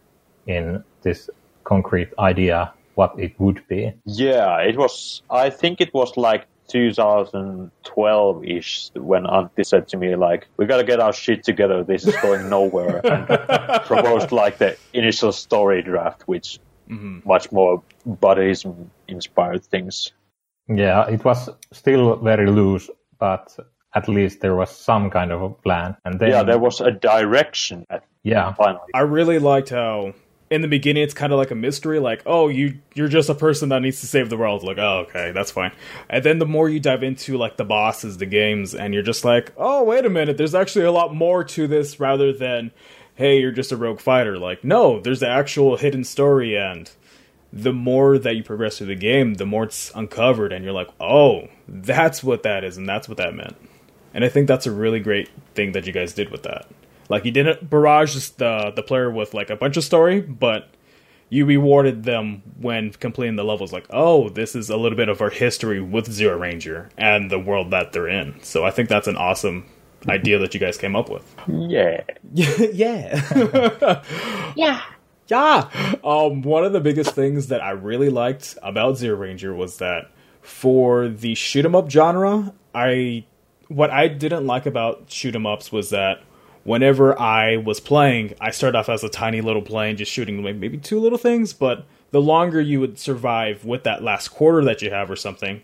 in 0.47 0.85
this 1.03 1.29
concrete 1.65 2.11
idea 2.19 2.73
what 2.95 3.19
it 3.19 3.39
would 3.39 3.67
be. 3.69 3.93
Yeah, 4.05 4.59
it 4.61 4.77
was. 4.77 5.23
I 5.31 5.51
think 5.51 5.81
it 5.81 5.93
was 5.93 6.17
like 6.17 6.47
2012 6.69 8.45
ish 8.45 8.91
when 8.95 9.25
Antti 9.25 9.67
said 9.67 9.89
to 9.89 9.97
me 9.97 10.17
like, 10.17 10.47
"We 10.57 10.67
gotta 10.67 10.85
get 10.85 11.01
our 11.01 11.13
shit 11.13 11.45
together. 11.45 11.85
This 11.85 12.07
is 12.07 12.17
going 12.17 12.49
nowhere," 12.49 13.01
and 13.13 13.27
proposed 13.85 14.33
like 14.33 14.59
the 14.59 14.77
initial 14.93 15.33
story 15.33 15.83
draft, 15.83 16.23
which 16.27 16.59
mm-hmm. 16.89 17.19
much 17.27 17.51
more 17.53 17.83
Buddhism 18.07 18.91
inspired 19.09 19.65
things. 19.65 20.13
Yeah, 20.69 21.07
it 21.09 21.25
was 21.25 21.51
still 21.73 22.17
very 22.17 22.47
loose, 22.47 22.89
but 23.19 23.55
at 23.95 24.09
least 24.09 24.41
there 24.41 24.57
was 24.57 24.71
some 24.71 25.11
kind 25.11 25.31
of 25.31 25.43
a 25.43 25.51
plan. 25.51 25.97
And 26.05 26.19
then, 26.19 26.31
yeah, 26.31 26.43
there 26.43 26.59
was 26.59 26.81
a 26.81 26.91
direction. 26.91 27.85
At, 27.91 28.05
yeah, 28.23 28.55
finally, 28.55 28.91
I 28.95 29.01
really 29.01 29.39
liked 29.39 29.69
how 29.71 30.15
in 30.55 30.63
the 30.63 30.69
beginning 30.69 31.03
it's 31.03 31.15
kind 31.15 31.33
of 31.33 31.39
like 31.39 31.51
a 31.51 31.55
mystery 31.57 31.99
like 31.99 32.23
oh 32.27 32.47
you 32.47 32.79
you're 32.95 33.09
just 33.09 33.29
a 33.29 33.35
person 33.35 33.71
that 33.71 33.83
needs 33.83 34.01
to 34.01 34.07
save 34.07 34.31
the 34.31 34.37
world. 34.37 34.63
Like 34.63 34.79
oh 34.79 35.07
okay 35.09 35.33
that's 35.33 35.51
fine. 35.51 35.73
And 36.09 36.25
then 36.25 36.39
the 36.39 36.47
more 36.47 36.69
you 36.69 36.79
dive 36.79 37.03
into 37.03 37.37
like 37.37 37.57
the 37.57 37.65
bosses 37.65 38.19
the 38.19 38.27
games 38.27 38.75
and 38.75 38.95
you're 38.95 39.03
just 39.03 39.25
like 39.25 39.53
oh 39.57 39.83
wait 39.83 40.07
a 40.07 40.11
minute 40.11 40.37
there's 40.37 40.55
actually 40.55 40.85
a 40.85 40.93
lot 40.93 41.13
more 41.15 41.43
to 41.43 41.67
this 41.67 41.99
rather 41.99 42.33
than 42.33 42.71
hey 43.17 43.41
you're 43.41 43.51
just 43.51 43.73
a 43.73 43.77
rogue 43.77 44.01
fighter. 44.01 44.39
Like 44.39 44.63
no 44.63 45.01
there's 45.01 45.21
the 45.21 45.29
actual 45.29 45.77
hidden 45.77 46.05
story 46.05 46.57
and 46.57 46.91
the 47.53 47.73
more 47.73 48.17
that 48.19 48.37
you 48.37 48.45
progress 48.45 48.79
through 48.79 48.89
the 48.89 48.95
game 48.95 49.35
the 49.35 49.47
more 49.47 49.65
it's 49.65 49.91
uncovered 49.95 50.53
and 50.53 50.65
you're 50.65 50.73
like 50.73 50.91
oh 51.01 51.49
that's 51.67 52.23
what 52.23 52.45
that 52.45 52.63
is 52.63 52.77
and 52.77 52.89
that's 52.89 53.09
what 53.09 53.19
that 53.19 53.35
meant. 53.35 53.57
And 54.15 54.25
i 54.25 54.29
think 54.29 54.47
that's 54.47 54.67
a 54.67 54.73
really 54.73 55.01
great 55.01 55.29
thing 55.57 55.73
that 55.73 55.87
you 55.87 55.93
guys 55.93 56.13
did 56.13 56.31
with 56.31 56.45
that 56.45 56.69
like 57.09 57.25
you 57.25 57.31
didn't 57.31 57.69
barrage 57.69 58.15
the 58.31 58.73
the 58.75 58.83
player 58.83 59.11
with 59.11 59.35
like 59.35 59.51
a 59.51 59.57
bunch 59.57 59.77
of 59.77 59.85
story, 59.85 60.21
but 60.21 60.69
you 61.31 61.47
rewarded 61.47 62.05
them 62.05 62.43
when 62.61 62.91
completing 62.93 63.37
the 63.37 63.45
levels. 63.45 63.73
Like, 63.73 63.87
oh, 63.91 64.29
this 64.29 64.55
is 64.55 64.71
a 64.71 64.77
little 64.77 64.97
bit 64.97 65.09
of 65.09 65.21
our 65.21 65.31
history 65.31 65.81
with 65.81 66.11
Zero 66.11 66.39
Ranger 66.39 66.91
and 66.97 67.31
the 67.31 67.39
world 67.39 67.71
that 67.73 67.93
they're 67.93 68.09
in. 68.09 68.41
So 68.43 68.65
I 68.65 68.71
think 68.71 68.89
that's 68.89 69.09
an 69.09 69.17
awesome 69.17 69.67
idea 70.09 70.39
that 70.39 70.53
you 70.55 70.61
guys 70.61 70.77
came 70.77 70.95
up 70.95 71.09
with. 71.09 71.35
Yeah, 71.49 72.03
yeah, 72.35 74.03
yeah. 74.57 74.83
Yeah. 75.27 75.71
Um, 76.05 76.43
one 76.43 76.65
of 76.65 76.75
the 76.75 76.81
biggest 76.81 77.15
things 77.15 77.47
that 77.49 77.63
I 77.63 77.71
really 77.71 78.11
liked 78.11 78.59
about 78.63 78.99
Zero 78.99 79.17
Ranger 79.17 79.55
was 79.55 79.79
that 79.79 80.11
for 80.43 81.09
the 81.09 81.35
shoot 81.35 81.65
'em 81.65 81.75
up 81.75 81.91
genre, 81.91 82.53
I 82.75 83.25
what 83.69 83.89
I 83.91 84.09
didn't 84.09 84.47
like 84.47 84.67
about 84.67 85.11
shoot 85.11 85.35
'em 85.35 85.47
ups 85.47 85.73
was 85.73 85.89
that 85.91 86.21
whenever 86.65 87.19
I 87.19 87.59
was 87.59 87.79
playing, 87.79 88.35
I 88.41 88.51
started 88.51 88.79
off 88.79 88.89
as 88.89 89.05
a 89.05 89.09
tiny 89.09 89.41
little 89.41 89.63
plane, 89.63 89.97
just 89.97 90.13
shooting 90.13 90.43
maybe 90.43 90.79
two 90.79 90.99
little 90.99 91.19
things. 91.19 91.53
But 91.53 91.87
the 92.11 92.21
longer 92.21 92.61
you 92.61 92.81
would 92.81 92.99
survive 92.99 93.65
with 93.65 93.85
that 93.85 94.03
last 94.03 94.29
quarter 94.29 94.65
that 94.65 94.83
you 94.83 94.91
have 94.91 95.11
or 95.11 95.17
something, 95.17 95.63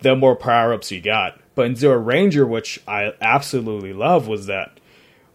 the 0.00 0.14
more 0.14 0.36
power 0.36 0.72
ups 0.72 0.90
you 0.90 1.00
got. 1.00 1.40
But 1.54 1.66
in 1.66 1.76
Zero 1.76 1.98
Ranger, 1.98 2.46
which 2.46 2.80
I 2.86 3.12
absolutely 3.20 3.92
love, 3.92 4.28
was 4.28 4.46
that 4.46 4.78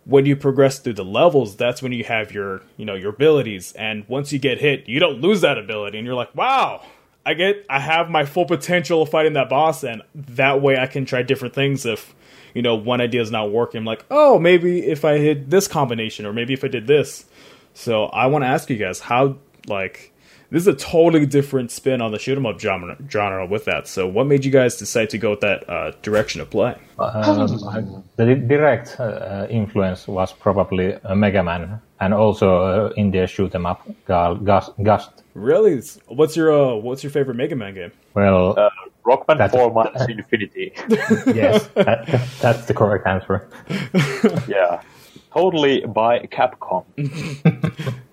when 0.05 0.25
you 0.25 0.35
progress 0.35 0.79
through 0.79 0.93
the 0.93 1.05
levels, 1.05 1.55
that's 1.55 1.81
when 1.81 1.91
you 1.91 2.03
have 2.05 2.31
your 2.31 2.61
you 2.77 2.85
know 2.85 2.95
your 2.95 3.09
abilities, 3.09 3.73
and 3.73 4.07
once 4.07 4.31
you 4.31 4.39
get 4.39 4.59
hit, 4.59 4.87
you 4.87 4.99
don't 4.99 5.21
lose 5.21 5.41
that 5.41 5.57
ability, 5.57 5.97
and 5.97 6.05
you're 6.05 6.15
like, 6.15 6.33
wow. 6.35 6.85
I 7.25 7.33
get, 7.33 7.65
I 7.69 7.81
have 7.81 8.09
my 8.09 8.23
full 8.23 8.45
potential 8.45 9.01
of 9.01 9.09
fighting 9.09 9.33
that 9.33 9.49
boss, 9.49 9.83
and 9.83 10.01
that 10.15 10.61
way 10.61 10.77
I 10.77 10.87
can 10.87 11.03
try 11.03 11.23
different 11.23 11.53
things 11.53 11.85
if 11.85 12.15
you 12.57 12.63
know, 12.67 12.75
one 12.75 12.99
idea 13.07 13.21
is 13.21 13.31
not 13.31 13.51
working, 13.51 13.77
I'm 13.79 13.85
like, 13.85 14.03
oh, 14.11 14.39
maybe 14.39 14.71
if 14.95 15.01
I 15.05 15.13
hit 15.27 15.37
this 15.49 15.67
combination, 15.67 16.25
or 16.25 16.33
maybe 16.33 16.53
if 16.53 16.63
I 16.63 16.69
did 16.77 16.85
this. 16.87 17.25
So 17.73 18.05
I 18.05 18.25
want 18.31 18.43
to 18.43 18.47
ask 18.55 18.69
you 18.71 18.77
guys 18.77 18.99
how, 18.99 19.21
like, 19.67 20.11
this 20.49 20.61
is 20.65 20.67
a 20.67 20.73
totally 20.73 21.25
different 21.25 21.69
spin 21.71 22.01
on 22.01 22.11
the 22.13 22.19
shoot 22.19 22.37
'em 22.37 22.45
up 22.45 22.57
genre, 22.59 22.95
genre 23.13 23.45
with 23.45 23.65
that. 23.65 23.83
So 23.87 24.07
what 24.15 24.25
made 24.27 24.43
you 24.45 24.51
guys 24.51 24.77
decide 24.77 25.09
to 25.11 25.17
go 25.17 25.29
with 25.31 25.41
that 25.41 25.59
uh, 25.69 25.91
direction 26.01 26.39
of 26.41 26.49
play? 26.49 26.75
Um, 26.97 28.03
the 28.15 28.25
direct 28.53 28.97
uh, 28.99 29.45
influence 29.49 30.07
was 30.07 30.31
probably 30.33 30.93
uh, 30.95 31.15
Mega 31.15 31.43
Man 31.43 31.81
and 31.99 32.13
also 32.13 32.47
uh, 32.63 32.93
India 32.95 33.27
shoot 33.27 33.53
'em 33.53 33.65
up 33.65 33.79
called 34.07 34.45
Gust. 34.45 34.71
Gust. 34.81 35.11
Really? 35.33 35.81
What's 36.07 36.35
your 36.37 36.49
uh, 36.51 36.75
what's 36.85 37.03
your 37.03 37.11
favorite 37.11 37.35
Mega 37.35 37.55
Man 37.55 37.73
game? 37.75 37.91
Well, 38.15 38.57
Uh, 38.57 38.69
Rockman 39.07 39.37
That's- 39.37 39.51
4 39.51 39.71
minus 39.73 40.05
Infinity. 40.09 40.73
yes, 41.33 41.67
that, 41.75 42.05
that's 42.41 42.65
the 42.65 42.73
correct 42.73 43.07
answer. 43.07 43.47
yeah. 44.47 44.81
Totally 45.33 45.81
by 45.85 46.19
Capcom. 46.27 46.83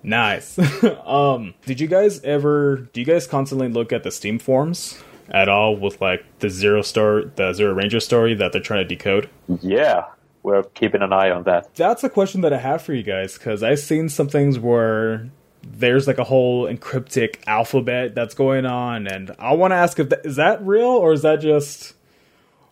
Nice. 0.03 0.59
um, 1.05 1.53
did 1.65 1.79
you 1.79 1.87
guys 1.87 2.21
ever? 2.23 2.87
Do 2.93 2.99
you 3.01 3.05
guys 3.05 3.25
constantly 3.25 3.67
look 3.69 3.91
at 3.91 4.03
the 4.03 4.11
Steam 4.11 4.37
forums 4.37 5.01
at 5.29 5.49
all 5.49 5.75
with 5.75 5.99
like 6.01 6.23
the 6.39 6.49
Zero 6.49 6.81
star, 6.83 7.23
the 7.23 7.53
Zero 7.53 7.73
Ranger 7.73 7.99
story 7.99 8.35
that 8.35 8.51
they're 8.51 8.61
trying 8.61 8.87
to 8.87 8.95
decode? 8.95 9.29
Yeah. 9.61 10.05
We're 10.43 10.61
keeping 10.63 11.01
an 11.01 11.11
eye 11.11 11.31
on 11.31 11.43
that. 11.43 11.73
That's 11.73 12.03
a 12.03 12.09
question 12.09 12.41
that 12.41 12.53
I 12.53 12.59
have 12.59 12.83
for 12.83 12.93
you 12.93 13.01
guys 13.01 13.33
because 13.33 13.63
I've 13.63 13.79
seen 13.79 14.09
some 14.09 14.27
things 14.29 14.59
where 14.59 15.29
there's 15.65 16.07
like 16.07 16.17
a 16.19 16.23
whole 16.23 16.65
encryptic 16.67 17.37
alphabet 17.47 18.15
that's 18.15 18.33
going 18.35 18.65
on, 18.65 19.07
and 19.07 19.31
I 19.39 19.53
want 19.53 19.71
to 19.71 19.75
ask 19.75 19.99
if 19.99 20.09
that, 20.09 20.25
is 20.25 20.35
that 20.37 20.65
real 20.65 20.85
or 20.85 21.11
is 21.13 21.23
that 21.23 21.41
just 21.41 21.93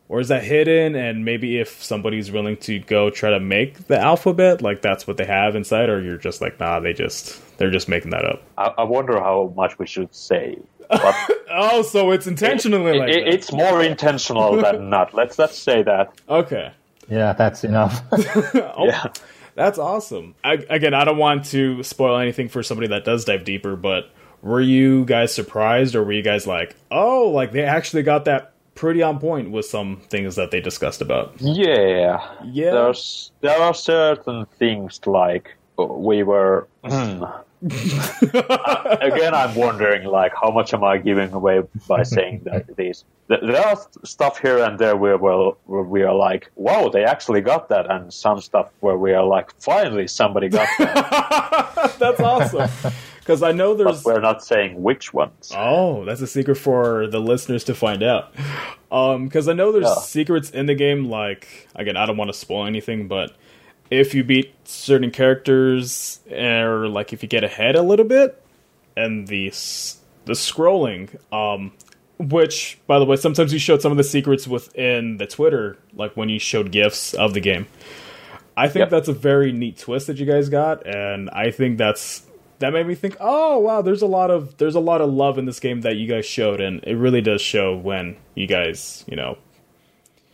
or 0.09 0.19
is 0.19 0.27
that 0.27 0.43
hidden? 0.43 0.95
And 0.95 1.25
maybe 1.25 1.59
if 1.59 1.81
somebody's 1.83 2.31
willing 2.31 2.57
to 2.57 2.79
go 2.79 3.09
try 3.09 3.31
to 3.31 3.39
make 3.39 3.87
the 3.87 3.97
alphabet, 3.99 4.61
like 4.61 4.81
that's 4.81 5.07
what 5.07 5.17
they 5.17 5.25
have 5.25 5.55
inside, 5.55 5.89
or 5.89 6.01
you're 6.01 6.17
just 6.17 6.39
like, 6.41 6.59
nah, 6.59 6.79
they 6.79 6.93
just 6.93 7.41
they're 7.57 7.71
just 7.71 7.89
making 7.89 8.11
that 8.11 8.25
up. 8.25 8.43
I, 8.57 8.73
I 8.79 8.83
wonder 8.83 9.19
how 9.19 9.53
much 9.55 9.77
we 9.79 9.87
should 9.87 10.13
say. 10.13 10.57
But 10.89 11.15
Oh, 11.55 11.81
so 11.81 12.11
it's 12.11 12.27
intentionally 12.27 12.91
it- 12.97 12.99
like 12.99 13.09
it- 13.09 13.25
that. 13.25 13.33
it's 13.33 13.51
more 13.51 13.81
intentional 13.83 14.57
than 14.61 14.89
not. 14.89 15.13
Let's 15.13 15.39
let's 15.39 15.57
say 15.57 15.81
that. 15.83 16.13
okay. 16.29 16.71
Yeah, 17.09 17.33
that's 17.33 17.63
enough. 17.63 18.01
Oh, 18.55 18.85
Yeah. 18.85 19.07
That's 19.55 19.77
awesome. 19.77 20.35
I, 20.43 20.53
again, 20.69 20.93
I 20.93 21.03
don't 21.03 21.17
want 21.17 21.45
to 21.45 21.83
spoil 21.83 22.17
anything 22.17 22.49
for 22.49 22.63
somebody 22.63 22.87
that 22.87 23.05
does 23.05 23.25
dive 23.25 23.43
deeper, 23.43 23.75
but 23.75 24.09
were 24.41 24.61
you 24.61 25.05
guys 25.05 25.33
surprised 25.33 25.95
or 25.95 26.03
were 26.03 26.11
you 26.11 26.21
guys 26.21 26.45
like, 26.45 26.75
oh, 26.91 27.29
like 27.29 27.51
they 27.51 27.63
actually 27.63 28.03
got 28.03 28.25
that 28.25 28.53
pretty 28.75 29.01
on 29.01 29.19
point 29.19 29.51
with 29.51 29.65
some 29.65 30.01
things 30.09 30.35
that 30.35 30.51
they 30.51 30.59
discussed 30.59 31.01
about? 31.01 31.33
Yeah. 31.39 32.27
Yeah. 32.43 32.71
There's 32.71 33.31
there 33.41 33.59
are 33.59 33.73
certain 33.73 34.45
things 34.57 34.99
like 35.05 35.55
we 35.77 36.23
were. 36.23 36.67
Hmm, 36.83 37.23
hmm. 37.71 38.37
Again, 39.01 39.33
I'm 39.33 39.55
wondering 39.55 40.05
like 40.05 40.33
how 40.39 40.51
much 40.51 40.73
am 40.73 40.83
I 40.83 40.97
giving 40.97 41.31
away 41.33 41.61
by 41.87 42.03
saying 42.03 42.41
that 42.45 42.75
these. 42.77 43.05
th- 43.27 43.41
There 43.41 43.65
are 43.65 43.77
stuff 44.03 44.39
here 44.39 44.59
and 44.63 44.77
there 44.79 44.95
where, 44.97 45.17
well, 45.17 45.57
where 45.65 45.83
we 45.83 46.03
are 46.03 46.13
like, 46.15 46.51
wow, 46.55 46.89
they 46.89 47.03
actually 47.03 47.41
got 47.41 47.69
that, 47.69 47.89
and 47.89 48.13
some 48.13 48.41
stuff 48.41 48.69
where 48.81 48.97
we 48.97 49.13
are 49.13 49.23
like, 49.23 49.53
finally 49.61 50.07
somebody 50.07 50.49
got 50.49 50.67
that, 50.79 51.95
That's 51.99 52.19
awesome. 52.19 52.69
Because 53.19 53.41
I 53.41 53.53
know 53.53 53.73
but 53.75 53.83
there's. 53.85 54.03
we're 54.03 54.19
not 54.19 54.43
saying 54.43 54.83
which 54.83 55.13
ones. 55.13 55.51
Oh, 55.55 56.03
that's 56.03 56.19
a 56.19 56.27
secret 56.27 56.55
for 56.55 57.07
the 57.07 57.19
listeners 57.19 57.63
to 57.65 57.73
find 57.73 58.03
out. 58.03 58.33
Um, 58.91 59.25
because 59.27 59.47
I 59.47 59.53
know 59.53 59.71
there's 59.71 59.85
Yeah. 59.85 59.95
secrets 60.01 60.49
in 60.49 60.65
the 60.65 60.75
game. 60.75 61.05
Like 61.05 61.69
again, 61.73 61.95
I 61.95 62.05
don't 62.05 62.17
want 62.17 62.29
to 62.29 62.37
spoil 62.37 62.65
anything, 62.65 63.07
but 63.07 63.33
if 63.93 64.15
you 64.15 64.23
beat 64.23 64.53
certain 64.65 65.11
characters, 65.11 66.19
or 66.31 66.87
like 66.87 67.13
if 67.13 67.21
you 67.21 67.29
get 67.29 67.43
ahead 67.43 67.75
a 67.75 67.83
little 67.83 68.05
bit, 68.05 68.41
and 68.97 69.27
the 69.27 69.49
the 70.25 70.33
scrolling, 70.33 71.09
um, 71.31 71.71
which 72.17 72.79
by 72.87 72.97
the 72.99 73.05
way, 73.05 73.15
sometimes 73.17 73.53
you 73.53 73.59
showed 73.59 73.81
some 73.81 73.91
of 73.91 73.97
the 73.97 74.03
secrets 74.03 74.47
within 74.47 75.17
the 75.17 75.27
Twitter, 75.27 75.77
like 75.93 76.17
when 76.17 76.29
you 76.29 76.39
showed 76.39 76.71
gifs 76.71 77.13
of 77.13 77.33
the 77.33 77.39
game. 77.39 77.67
I 78.55 78.67
think 78.67 78.81
Yep. 78.81 78.89
that's 78.89 79.07
a 79.07 79.13
very 79.13 79.51
neat 79.51 79.77
twist 79.77 80.07
that 80.07 80.17
you 80.17 80.25
guys 80.25 80.49
got, 80.49 80.85
and 80.87 81.29
I 81.31 81.51
think 81.51 81.77
that's 81.77 82.23
that 82.59 82.71
made 82.71 82.87
me 82.87 82.95
think, 82.95 83.17
oh 83.19 83.59
wow, 83.59 83.81
there's 83.81 84.01
a 84.01 84.07
lot 84.07 84.31
of 84.31 84.57
there's 84.57 84.75
a 84.75 84.79
lot 84.79 85.01
of 85.01 85.11
love 85.11 85.37
in 85.37 85.45
this 85.45 85.59
game 85.59 85.81
that 85.81 85.97
you 85.97 86.07
guys 86.07 86.25
showed, 86.25 86.61
and 86.61 86.83
it 86.83 86.95
really 86.95 87.21
does 87.21 87.41
show 87.41 87.75
when 87.75 88.15
you 88.35 88.47
guys, 88.47 89.03
you 89.07 89.15
know, 89.15 89.37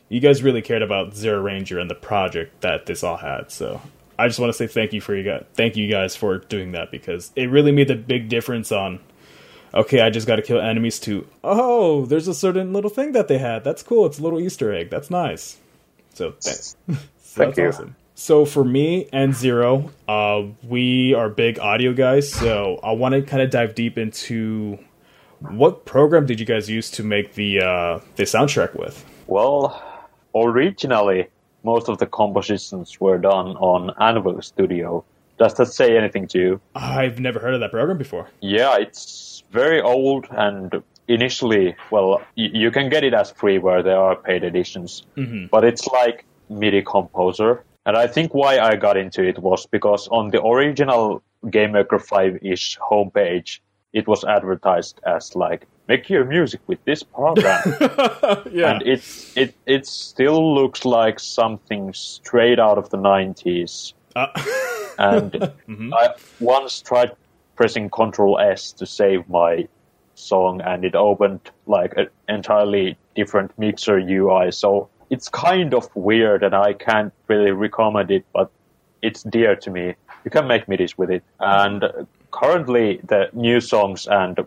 you 0.09 0.19
guys 0.19 0.43
really 0.43 0.61
cared 0.61 0.81
about 0.81 1.15
Zero 1.15 1.41
Ranger 1.41 1.79
and 1.79 1.89
the 1.89 1.95
project 1.95 2.61
that 2.61 2.85
this 2.87 3.03
all 3.03 3.17
had. 3.17 3.51
So 3.51 3.81
I 4.17 4.27
just 4.27 4.39
want 4.39 4.49
to 4.49 4.57
say 4.57 4.67
thank 4.67 4.91
you 4.91 5.01
for 5.01 5.15
you 5.15 5.23
guys, 5.23 5.45
thank 5.53 5.77
you 5.77 5.89
guys 5.89 6.15
for 6.15 6.39
doing 6.39 6.73
that 6.73 6.91
because 6.91 7.31
it 7.35 7.45
really 7.49 7.71
made 7.71 7.89
a 7.89 7.95
big 7.95 8.27
difference 8.27 8.71
on. 8.71 8.99
Okay, 9.73 10.01
I 10.01 10.09
just 10.09 10.25
got 10.25 10.37
to 10.37 10.41
kill 10.41 10.59
enemies 10.59 10.99
to. 11.01 11.27
Oh, 11.43 12.05
there's 12.05 12.27
a 12.27 12.33
certain 12.33 12.73
little 12.73 12.89
thing 12.89 13.11
that 13.11 13.27
they 13.27 13.37
had. 13.37 13.63
That's 13.63 13.83
cool. 13.83 14.07
It's 14.07 14.17
a 14.17 14.23
little 14.23 14.39
Easter 14.39 14.73
egg. 14.73 14.89
That's 14.89 15.11
nice. 15.11 15.57
So 16.13 16.31
thanks. 16.41 16.75
So 17.21 17.43
Thank 17.43 17.57
you. 17.57 17.93
So 18.15 18.43
for 18.43 18.65
me 18.65 19.07
and 19.13 19.35
Zero, 19.35 19.91
uh, 20.07 20.45
we 20.63 21.13
are 21.13 21.29
big 21.29 21.59
audio 21.59 21.93
guys. 21.93 22.29
So 22.29 22.79
I 22.81 22.91
want 22.93 23.13
to 23.13 23.21
kind 23.21 23.43
of 23.43 23.51
dive 23.51 23.75
deep 23.75 23.99
into 23.99 24.79
what 25.39 25.85
program 25.85 26.25
did 26.25 26.39
you 26.39 26.45
guys 26.45 26.67
use 26.69 26.89
to 26.91 27.03
make 27.03 27.35
the 27.35 27.61
uh, 27.61 27.99
the 28.15 28.23
soundtrack 28.23 28.75
with? 28.77 29.05
Well, 29.27 29.81
originally, 30.35 31.27
most 31.63 31.89
of 31.89 31.97
the 31.97 32.05
compositions 32.05 32.99
were 32.99 33.17
done 33.17 33.57
on 33.57 33.91
Anvil 33.99 34.41
Studio. 34.41 35.03
Does 35.37 35.53
that 35.55 35.67
say 35.67 35.97
anything 35.97 36.27
to 36.29 36.39
you? 36.39 36.61
I've 36.75 37.19
never 37.19 37.39
heard 37.39 37.53
of 37.53 37.59
that 37.61 37.71
program 37.71 37.97
before. 37.97 38.29
Yeah, 38.41 38.77
it's 38.77 39.43
very 39.51 39.81
old 39.81 40.27
and 40.31 40.83
initially, 41.07 41.75
well, 41.91 42.21
y- 42.37 42.51
you 42.53 42.71
can 42.71 42.89
get 42.89 43.03
it 43.03 43.13
as 43.13 43.31
free 43.31 43.57
where 43.57 43.81
there 43.81 43.97
are 43.97 44.15
paid 44.15 44.43
editions, 44.43 45.05
mm-hmm. 45.17 45.47
but 45.47 45.63
it's 45.63 45.87
like 45.87 46.25
MIDI 46.49 46.81
Composer. 46.81 47.63
And 47.85 47.97
I 47.97 48.07
think 48.07 48.33
why 48.33 48.59
I 48.59 48.75
got 48.75 48.97
into 48.97 49.23
it 49.23 49.39
was 49.39 49.65
because 49.65 50.07
on 50.09 50.29
the 50.29 50.43
original 50.43 51.23
GameMaker 51.45 51.99
5-ish 52.05 52.77
homepage, 52.79 53.59
it 53.93 54.07
was 54.07 54.23
advertised 54.23 54.99
as 55.05 55.35
like, 55.35 55.65
make 55.87 56.09
your 56.09 56.25
music 56.25 56.61
with 56.67 56.83
this 56.85 57.03
program. 57.03 57.61
Yeah. 58.51 58.73
and 58.73 58.81
it, 58.83 59.03
it, 59.35 59.55
it 59.65 59.85
still 59.87 60.53
looks 60.55 60.85
like 60.85 61.19
something 61.19 61.93
straight 61.93 62.59
out 62.59 62.77
of 62.77 62.89
the 62.89 62.97
90s. 62.97 63.93
Uh, 64.15 64.27
And 64.99 65.53
I 65.93 66.09
once 66.41 66.81
tried 66.81 67.15
pressing 67.55 67.89
Control 67.89 68.37
S 68.37 68.73
to 68.73 68.85
save 68.85 69.29
my 69.29 69.65
song, 70.15 70.59
and 70.59 70.83
it 70.83 70.93
opened 70.93 71.39
like 71.67 71.93
an 71.95 72.09
entirely 72.27 72.97
different 73.15 73.57
mixer 73.57 73.97
UI. 73.97 74.51
So 74.51 74.89
it's 75.09 75.29
kind 75.29 75.73
of 75.73 75.89
weird, 75.95 76.43
and 76.43 76.53
I 76.53 76.73
can't 76.73 77.13
really 77.29 77.51
recommend 77.51 78.11
it, 78.11 78.25
but 78.33 78.51
it's 79.01 79.23
dear 79.23 79.55
to 79.55 79.71
me. 79.71 79.95
You 80.25 80.31
can 80.31 80.47
make 80.47 80.65
midis 80.65 80.97
with 80.97 81.09
it, 81.11 81.23
and 81.39 81.85
currently 82.31 82.99
the 83.03 83.29
new 83.33 83.59
songs 83.61 84.07
and 84.07 84.39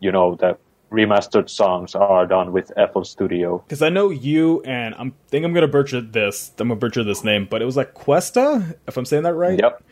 you 0.00 0.12
know 0.12 0.34
the 0.36 0.56
remastered 0.90 1.50
songs 1.50 1.94
are 1.94 2.26
done 2.26 2.52
with 2.52 2.72
FL 2.92 3.02
Studio. 3.02 3.58
Because 3.58 3.82
I 3.82 3.90
know 3.90 4.10
you 4.10 4.62
and 4.62 4.94
I'm 4.98 5.12
think 5.28 5.44
I'm 5.44 5.52
gonna 5.52 5.68
butcher 5.68 6.00
this. 6.00 6.52
I'm 6.58 6.68
gonna 6.68 6.80
butcher 6.80 7.04
this 7.04 7.22
name, 7.24 7.46
but 7.50 7.60
it 7.62 7.64
was 7.66 7.76
like 7.76 7.94
Questa, 7.94 8.76
if 8.86 8.96
I'm 8.96 9.04
saying 9.04 9.24
that 9.24 9.34
right. 9.34 9.58
Yep. 9.58 9.82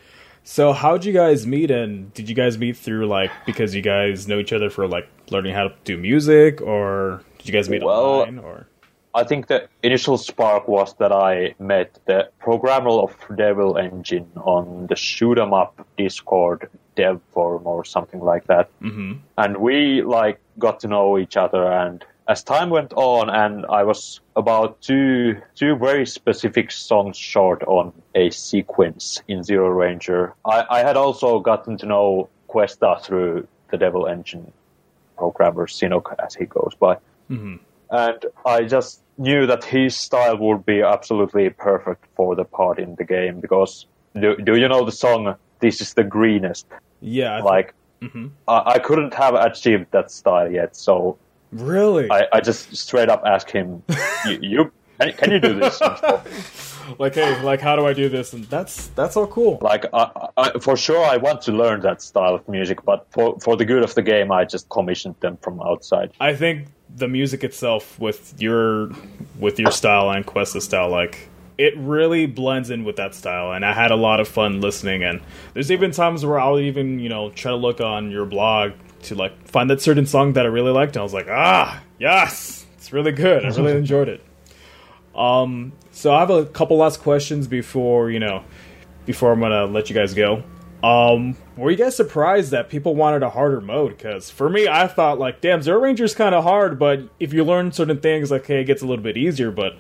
So 0.44 0.72
how'd 0.72 1.04
you 1.04 1.12
guys 1.12 1.44
meet, 1.46 1.72
and 1.72 2.14
did 2.14 2.28
you 2.28 2.34
guys 2.34 2.56
meet 2.56 2.76
through 2.76 3.06
like 3.08 3.32
because 3.46 3.74
you 3.74 3.82
guys 3.82 4.28
know 4.28 4.38
each 4.38 4.52
other 4.52 4.70
for 4.70 4.86
like 4.86 5.08
learning 5.30 5.54
how 5.54 5.68
to 5.68 5.74
do 5.84 5.96
music, 5.98 6.60
or 6.62 7.20
did 7.38 7.48
you 7.48 7.52
guys 7.52 7.68
meet 7.68 7.82
Well, 7.82 8.20
online, 8.20 8.38
or? 8.38 8.68
I 9.12 9.24
think 9.24 9.48
the 9.48 9.68
initial 9.82 10.18
spark 10.18 10.68
was 10.68 10.94
that 10.98 11.10
I 11.10 11.54
met 11.58 11.98
the 12.06 12.28
programmer 12.38 12.90
of 12.90 13.16
Devil 13.34 13.76
Engine 13.76 14.30
on 14.36 14.86
the 14.88 14.94
shoot 14.94 15.36
'em 15.38 15.52
up 15.52 15.84
Discord 15.98 16.68
dev 16.96 17.20
forum 17.30 17.66
or 17.66 17.84
something 17.84 18.20
like 18.20 18.46
that. 18.46 18.68
Mm-hmm. 18.80 19.12
And 19.38 19.56
we 19.58 20.02
like 20.02 20.40
got 20.58 20.80
to 20.80 20.88
know 20.88 21.18
each 21.18 21.36
other 21.36 21.70
and 21.70 22.04
as 22.28 22.42
time 22.42 22.70
went 22.70 22.92
on, 22.94 23.30
and 23.30 23.64
I 23.66 23.84
was 23.84 24.20
about 24.34 24.80
two 24.80 25.40
two 25.54 25.76
very 25.76 26.06
specific 26.06 26.70
songs 26.72 27.16
short 27.16 27.62
on 27.64 27.92
a 28.14 28.30
sequence 28.30 29.22
in 29.28 29.42
Zero 29.44 29.68
Ranger, 29.68 30.34
I, 30.44 30.64
I 30.68 30.78
had 30.80 30.96
also 30.96 31.38
gotten 31.40 31.76
to 31.78 31.86
know 31.86 32.28
Questa 32.48 32.98
through 33.02 33.46
the 33.70 33.78
Devil 33.78 34.06
Engine 34.06 34.52
programmer 35.16 35.66
Sinok, 35.66 36.14
as 36.24 36.34
he 36.34 36.46
goes 36.46 36.74
by, 36.78 36.96
and 37.90 38.26
I 38.44 38.64
just 38.64 39.02
knew 39.18 39.46
that 39.46 39.64
his 39.64 39.96
style 39.96 40.36
would 40.38 40.66
be 40.66 40.82
absolutely 40.82 41.48
perfect 41.50 42.06
for 42.16 42.34
the 42.34 42.44
part 42.44 42.78
in 42.78 42.96
the 42.96 43.04
game 43.04 43.40
because 43.40 43.86
do, 44.14 44.36
do 44.36 44.56
you 44.56 44.68
know 44.68 44.84
the 44.84 44.92
song 44.92 45.36
"This 45.60 45.80
Is 45.80 45.94
the 45.94 46.04
Greenest"? 46.04 46.66
Yeah, 47.00 47.34
I 47.34 47.36
th- 47.36 47.44
Like, 47.44 47.74
mm-hmm. 48.02 48.26
I, 48.48 48.62
I 48.74 48.78
couldn't 48.78 49.14
have 49.14 49.34
achieved 49.34 49.86
that 49.92 50.10
style 50.10 50.50
yet, 50.50 50.76
so 50.76 51.18
really. 51.52 52.10
I, 52.10 52.26
I 52.32 52.40
just 52.40 52.74
straight 52.76 53.08
up 53.08 53.22
asked 53.26 53.50
him, 53.50 53.82
"You, 54.26 54.38
you 54.40 54.72
can, 54.98 55.12
can 55.12 55.30
you 55.30 55.40
do 55.40 55.54
this?" 55.54 55.80
like, 56.98 57.14
hey, 57.14 57.42
like, 57.42 57.60
how 57.60 57.76
do 57.76 57.86
I 57.86 57.92
do 57.92 58.08
this? 58.08 58.32
And 58.32 58.44
that's 58.44 58.88
that's 58.88 59.16
all 59.16 59.26
cool. 59.26 59.58
like, 59.60 59.84
I, 59.92 60.28
I, 60.36 60.50
for 60.58 60.76
sure, 60.76 61.04
I 61.04 61.16
want 61.16 61.42
to 61.42 61.52
learn 61.52 61.80
that 61.80 62.02
style 62.02 62.34
of 62.34 62.48
music, 62.48 62.84
but 62.84 63.06
for 63.10 63.38
for 63.40 63.56
the 63.56 63.64
good 63.64 63.82
of 63.82 63.94
the 63.94 64.02
game, 64.02 64.32
I 64.32 64.44
just 64.44 64.68
commissioned 64.68 65.16
them 65.20 65.36
from 65.38 65.60
outside. 65.60 66.12
I 66.20 66.34
think 66.34 66.68
the 66.94 67.08
music 67.08 67.44
itself 67.44 67.98
with 67.98 68.34
your 68.38 68.90
with 69.38 69.58
your 69.58 69.70
style 69.70 70.10
and 70.10 70.24
Questa's 70.24 70.64
style, 70.64 70.90
like 70.90 71.28
it 71.58 71.76
really 71.76 72.26
blends 72.26 72.70
in 72.70 72.84
with 72.84 72.96
that 72.96 73.14
style 73.14 73.52
and 73.52 73.64
I 73.64 73.72
had 73.72 73.90
a 73.90 73.96
lot 73.96 74.20
of 74.20 74.28
fun 74.28 74.60
listening 74.60 75.02
and 75.02 75.20
there's 75.54 75.70
even 75.70 75.90
times 75.90 76.24
where 76.24 76.38
I'll 76.38 76.58
even, 76.58 76.98
you 76.98 77.08
know, 77.08 77.30
try 77.30 77.50
to 77.50 77.56
look 77.56 77.80
on 77.80 78.10
your 78.10 78.26
blog 78.26 78.72
to 79.04 79.14
like 79.14 79.48
find 79.48 79.70
that 79.70 79.80
certain 79.80 80.06
song 80.06 80.34
that 80.34 80.44
I 80.44 80.48
really 80.48 80.72
liked 80.72 80.96
and 80.96 81.00
I 81.00 81.02
was 81.02 81.14
like, 81.14 81.28
ah, 81.28 81.82
yes, 81.98 82.66
it's 82.76 82.92
really 82.92 83.12
good. 83.12 83.44
I 83.44 83.48
really 83.48 83.72
enjoyed 83.76 84.08
it. 84.08 84.22
Um 85.14 85.72
so 85.92 86.14
I 86.14 86.20
have 86.20 86.30
a 86.30 86.44
couple 86.44 86.76
last 86.76 87.00
questions 87.00 87.48
before, 87.48 88.10
you 88.10 88.20
know, 88.20 88.44
before 89.06 89.32
I'm 89.32 89.40
gonna 89.40 89.64
let 89.66 89.88
you 89.88 89.94
guys 89.94 90.12
go. 90.12 90.42
Um, 90.82 91.36
were 91.56 91.70
you 91.70 91.76
guys 91.76 91.96
surprised 91.96 92.50
that 92.50 92.68
people 92.68 92.94
wanted 92.94 93.22
a 93.22 93.30
harder 93.30 93.60
mode? 93.60 93.96
Because 93.96 94.30
for 94.30 94.48
me, 94.48 94.68
I 94.68 94.86
thought 94.86 95.18
like, 95.18 95.40
damn, 95.40 95.62
Zero 95.62 95.80
Ranger's 95.80 96.14
kind 96.14 96.34
of 96.34 96.44
hard, 96.44 96.78
but 96.78 97.08
if 97.18 97.32
you 97.32 97.44
learn 97.44 97.72
certain 97.72 97.98
things, 97.98 98.30
like, 98.30 98.46
hey, 98.46 98.60
it 98.60 98.64
gets 98.64 98.82
a 98.82 98.86
little 98.86 99.02
bit 99.02 99.16
easier. 99.16 99.50
But 99.50 99.76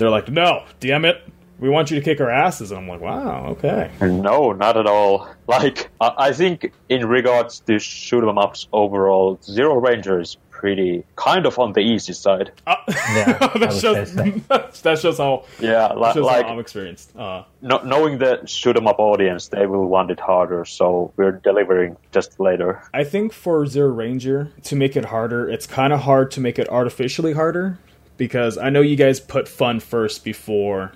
they're 0.00 0.10
like, 0.10 0.28
no, 0.28 0.64
damn 0.80 1.04
it, 1.04 1.22
we 1.60 1.68
want 1.68 1.90
you 1.90 1.96
to 1.98 2.02
kick 2.04 2.20
our 2.20 2.30
asses. 2.30 2.70
And 2.72 2.80
I'm 2.80 2.88
like, 2.88 3.00
wow, 3.00 3.48
okay. 3.50 3.90
No, 4.00 4.52
not 4.52 4.76
at 4.76 4.86
all. 4.86 5.28
Like, 5.46 5.90
I, 6.00 6.14
I 6.18 6.32
think 6.32 6.72
in 6.88 7.06
regards 7.06 7.60
to 7.60 7.78
shoot 7.78 8.26
'em 8.26 8.38
ups 8.38 8.66
overall, 8.72 9.38
Zero 9.42 9.74
Ranger 9.74 10.20
is 10.20 10.36
pretty 10.50 11.02
kind 11.16 11.46
of 11.46 11.58
on 11.58 11.72
the 11.72 11.80
easy 11.80 12.12
side. 12.12 12.50
Yeah, 12.88 13.38
I 13.40 13.58
that, 13.58 13.60
would 13.60 13.72
shows, 13.72 14.12
say 14.12 15.16
how 15.22 15.44
Yeah, 15.58 15.94
li- 15.94 16.12
shows 16.12 16.24
like 16.24 16.46
how 16.46 16.52
I'm 16.52 16.58
experienced. 16.58 17.16
Uh, 17.16 17.44
no, 17.62 17.78
knowing 17.78 18.18
the 18.18 18.44
shoot 18.46 18.76
'em 18.76 18.86
up 18.86 18.98
audience, 18.98 19.48
they 19.48 19.66
will 19.66 19.86
want 19.86 20.10
it 20.10 20.20
harder. 20.20 20.64
So 20.64 21.12
we're 21.16 21.32
delivering 21.32 21.96
just 22.12 22.38
later. 22.40 22.82
I 22.94 23.04
think 23.04 23.32
for 23.32 23.66
Zero 23.66 23.88
Ranger 23.90 24.50
to 24.64 24.76
make 24.76 24.96
it 24.96 25.06
harder, 25.06 25.48
it's 25.48 25.66
kind 25.66 25.92
of 25.92 26.00
hard 26.00 26.30
to 26.32 26.40
make 26.40 26.58
it 26.58 26.68
artificially 26.68 27.32
harder 27.32 27.78
because 28.20 28.58
I 28.58 28.68
know 28.68 28.82
you 28.82 28.96
guys 28.96 29.18
put 29.18 29.48
fun 29.48 29.80
first 29.80 30.24
before, 30.24 30.92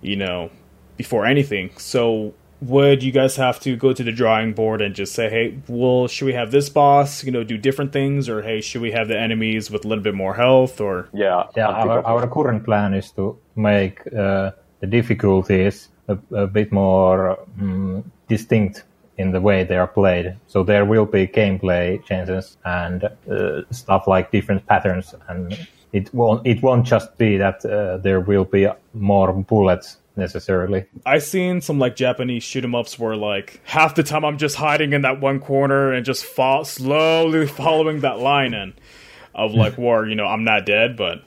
you 0.00 0.16
know, 0.16 0.50
before 0.96 1.26
anything. 1.26 1.68
So 1.76 2.32
would 2.62 3.02
you 3.02 3.12
guys 3.12 3.36
have 3.36 3.60
to 3.60 3.76
go 3.76 3.92
to 3.92 4.02
the 4.02 4.10
drawing 4.10 4.54
board 4.54 4.80
and 4.80 4.94
just 4.94 5.12
say, 5.12 5.28
"Hey, 5.28 5.58
well, 5.68 6.08
should 6.08 6.24
we 6.24 6.32
have 6.32 6.50
this 6.52 6.70
boss, 6.70 7.22
you 7.22 7.32
know, 7.32 7.44
do 7.44 7.58
different 7.58 7.92
things 7.92 8.30
or 8.30 8.40
hey, 8.40 8.62
should 8.62 8.80
we 8.80 8.92
have 8.92 9.08
the 9.08 9.18
enemies 9.26 9.70
with 9.70 9.84
a 9.84 9.88
little 9.88 10.02
bit 10.02 10.14
more 10.14 10.34
health 10.34 10.80
or 10.80 11.10
Yeah, 11.12 11.44
Yeah, 11.54 11.68
our, 11.68 12.02
our 12.06 12.26
current 12.28 12.64
plan 12.64 12.94
is 12.94 13.10
to 13.12 13.38
make 13.56 14.00
uh, 14.06 14.52
the 14.80 14.86
difficulties 14.86 15.90
a, 16.08 16.16
a 16.32 16.46
bit 16.46 16.72
more 16.72 17.38
mm, 17.60 18.02
distinct 18.26 18.84
in 19.18 19.32
the 19.32 19.40
way 19.48 19.64
they 19.64 19.76
are 19.76 19.92
played. 20.00 20.34
So 20.46 20.64
there 20.64 20.86
will 20.86 21.04
be 21.04 21.26
gameplay 21.26 22.02
changes 22.06 22.56
and 22.64 23.04
uh, 23.04 23.62
stuff 23.70 24.06
like 24.06 24.32
different 24.32 24.66
patterns, 24.66 25.14
and 25.28 25.52
it 25.94 26.12
won't 26.12 26.44
it 26.44 26.60
won't 26.60 26.84
just 26.84 27.16
be 27.18 27.36
that 27.38 27.64
uh, 27.64 27.98
there 27.98 28.20
will 28.20 28.44
be 28.44 28.66
more 28.92 29.32
bullets 29.32 29.98
necessarily. 30.16 30.84
I've 31.06 31.22
seen 31.22 31.60
some 31.60 31.78
like 31.78 31.94
Japanese 31.94 32.42
shoot 32.42 32.64
'em 32.64 32.74
ups 32.74 32.98
where 32.98 33.14
like 33.16 33.60
half 33.64 33.94
the 33.94 34.02
time 34.02 34.24
I'm 34.24 34.36
just 34.36 34.56
hiding 34.56 34.92
in 34.92 35.02
that 35.02 35.20
one 35.20 35.38
corner 35.38 35.92
and 35.92 36.04
just 36.04 36.24
fall 36.24 36.64
slowly 36.64 37.46
following 37.62 38.00
that 38.00 38.18
line 38.18 38.54
in 38.54 38.74
of 39.36 39.54
like 39.54 39.78
war. 39.78 40.04
You 40.04 40.16
know, 40.16 40.26
I'm 40.26 40.42
not 40.42 40.66
dead, 40.66 40.96
but 40.96 41.22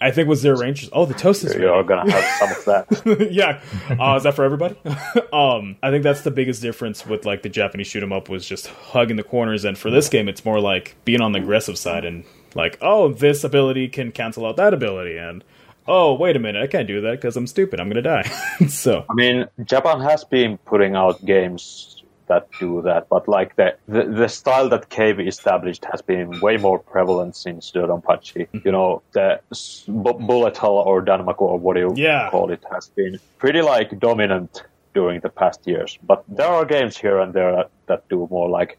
I 0.00 0.10
think 0.10 0.26
was 0.26 0.40
their 0.40 0.56
Rangers. 0.56 0.88
Oh, 0.92 1.04
the 1.04 1.12
toast 1.14 1.44
is 1.44 1.54
you're 1.54 1.70
ready. 1.70 1.86
gonna 1.86 2.10
have 2.10 2.24
some 2.38 2.50
of 2.50 2.64
that. 3.04 3.28
yeah, 3.30 3.60
uh, 4.00 4.16
is 4.16 4.22
that 4.22 4.34
for 4.34 4.44
everybody? 4.44 4.74
um, 5.34 5.76
I 5.82 5.90
think 5.90 6.02
that's 6.02 6.22
the 6.22 6.30
biggest 6.30 6.62
difference 6.62 7.04
with 7.04 7.26
like 7.26 7.42
the 7.42 7.50
Japanese 7.50 7.88
shoot 7.88 8.02
'em 8.02 8.12
up 8.12 8.30
was 8.30 8.46
just 8.48 8.68
hugging 8.68 9.16
the 9.18 9.22
corners, 9.22 9.66
and 9.66 9.76
for 9.76 9.90
this 9.90 10.08
game, 10.08 10.28
it's 10.30 10.46
more 10.46 10.60
like 10.60 10.96
being 11.04 11.20
on 11.20 11.32
the 11.32 11.40
aggressive 11.40 11.76
side 11.76 12.06
and 12.06 12.24
like, 12.56 12.78
oh, 12.80 13.12
this 13.12 13.44
ability 13.44 13.88
can 13.88 14.12
cancel 14.12 14.46
out 14.46 14.56
that 14.56 14.74
ability, 14.74 15.16
and 15.16 15.44
oh, 15.86 16.14
wait 16.14 16.36
a 16.36 16.38
minute, 16.38 16.62
I 16.62 16.66
can't 16.66 16.86
do 16.88 17.00
that 17.02 17.12
because 17.12 17.36
I'm 17.36 17.46
stupid. 17.46 17.80
I'm 17.80 17.88
gonna 17.88 18.02
die. 18.02 18.22
so 18.68 19.04
I 19.10 19.14
mean, 19.14 19.46
Japan 19.64 20.00
has 20.00 20.24
been 20.24 20.58
putting 20.58 20.94
out 20.94 21.24
games 21.24 21.88
that 22.28 22.48
do 22.60 22.80
that, 22.82 23.08
but 23.08 23.26
like 23.28 23.56
the 23.56 23.74
the, 23.88 24.04
the 24.04 24.28
style 24.28 24.68
that 24.68 24.88
Cave 24.90 25.18
established 25.20 25.84
has 25.90 26.00
been 26.00 26.40
way 26.40 26.56
more 26.56 26.78
prevalent 26.78 27.34
since 27.36 27.70
Dodonpachi. 27.72 28.46
Mm-hmm. 28.48 28.58
You 28.64 28.72
know, 28.72 29.02
the 29.12 29.40
bu- 29.88 30.24
bullet 30.26 30.56
hell 30.56 30.76
or 30.76 31.02
Danmaku 31.04 31.40
or 31.42 31.58
what 31.58 31.74
do 31.74 31.80
you 31.80 31.92
Yeah. 31.96 32.30
call 32.30 32.50
it 32.50 32.62
has 32.70 32.88
been 32.90 33.18
pretty 33.38 33.60
like 33.60 33.98
dominant 33.98 34.62
during 34.94 35.20
the 35.20 35.30
past 35.30 35.66
years. 35.66 35.98
But 36.02 36.22
there 36.28 36.46
are 36.46 36.64
games 36.64 36.96
here 36.96 37.18
and 37.18 37.32
there 37.34 37.52
that, 37.56 37.70
that 37.86 38.08
do 38.08 38.28
more 38.30 38.48
like 38.48 38.78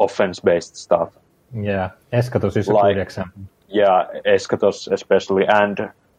offense 0.00 0.40
based 0.40 0.76
stuff. 0.76 1.12
Yeah, 1.54 1.90
Eschatos 2.12 2.56
is 2.56 2.68
a 2.68 2.72
Like- 2.72 2.94
good 2.96 3.02
example. 3.02 3.42
Yeah, 3.68 4.06
Eschatos 4.26 4.90
especially, 4.92 5.46
and 5.46 5.76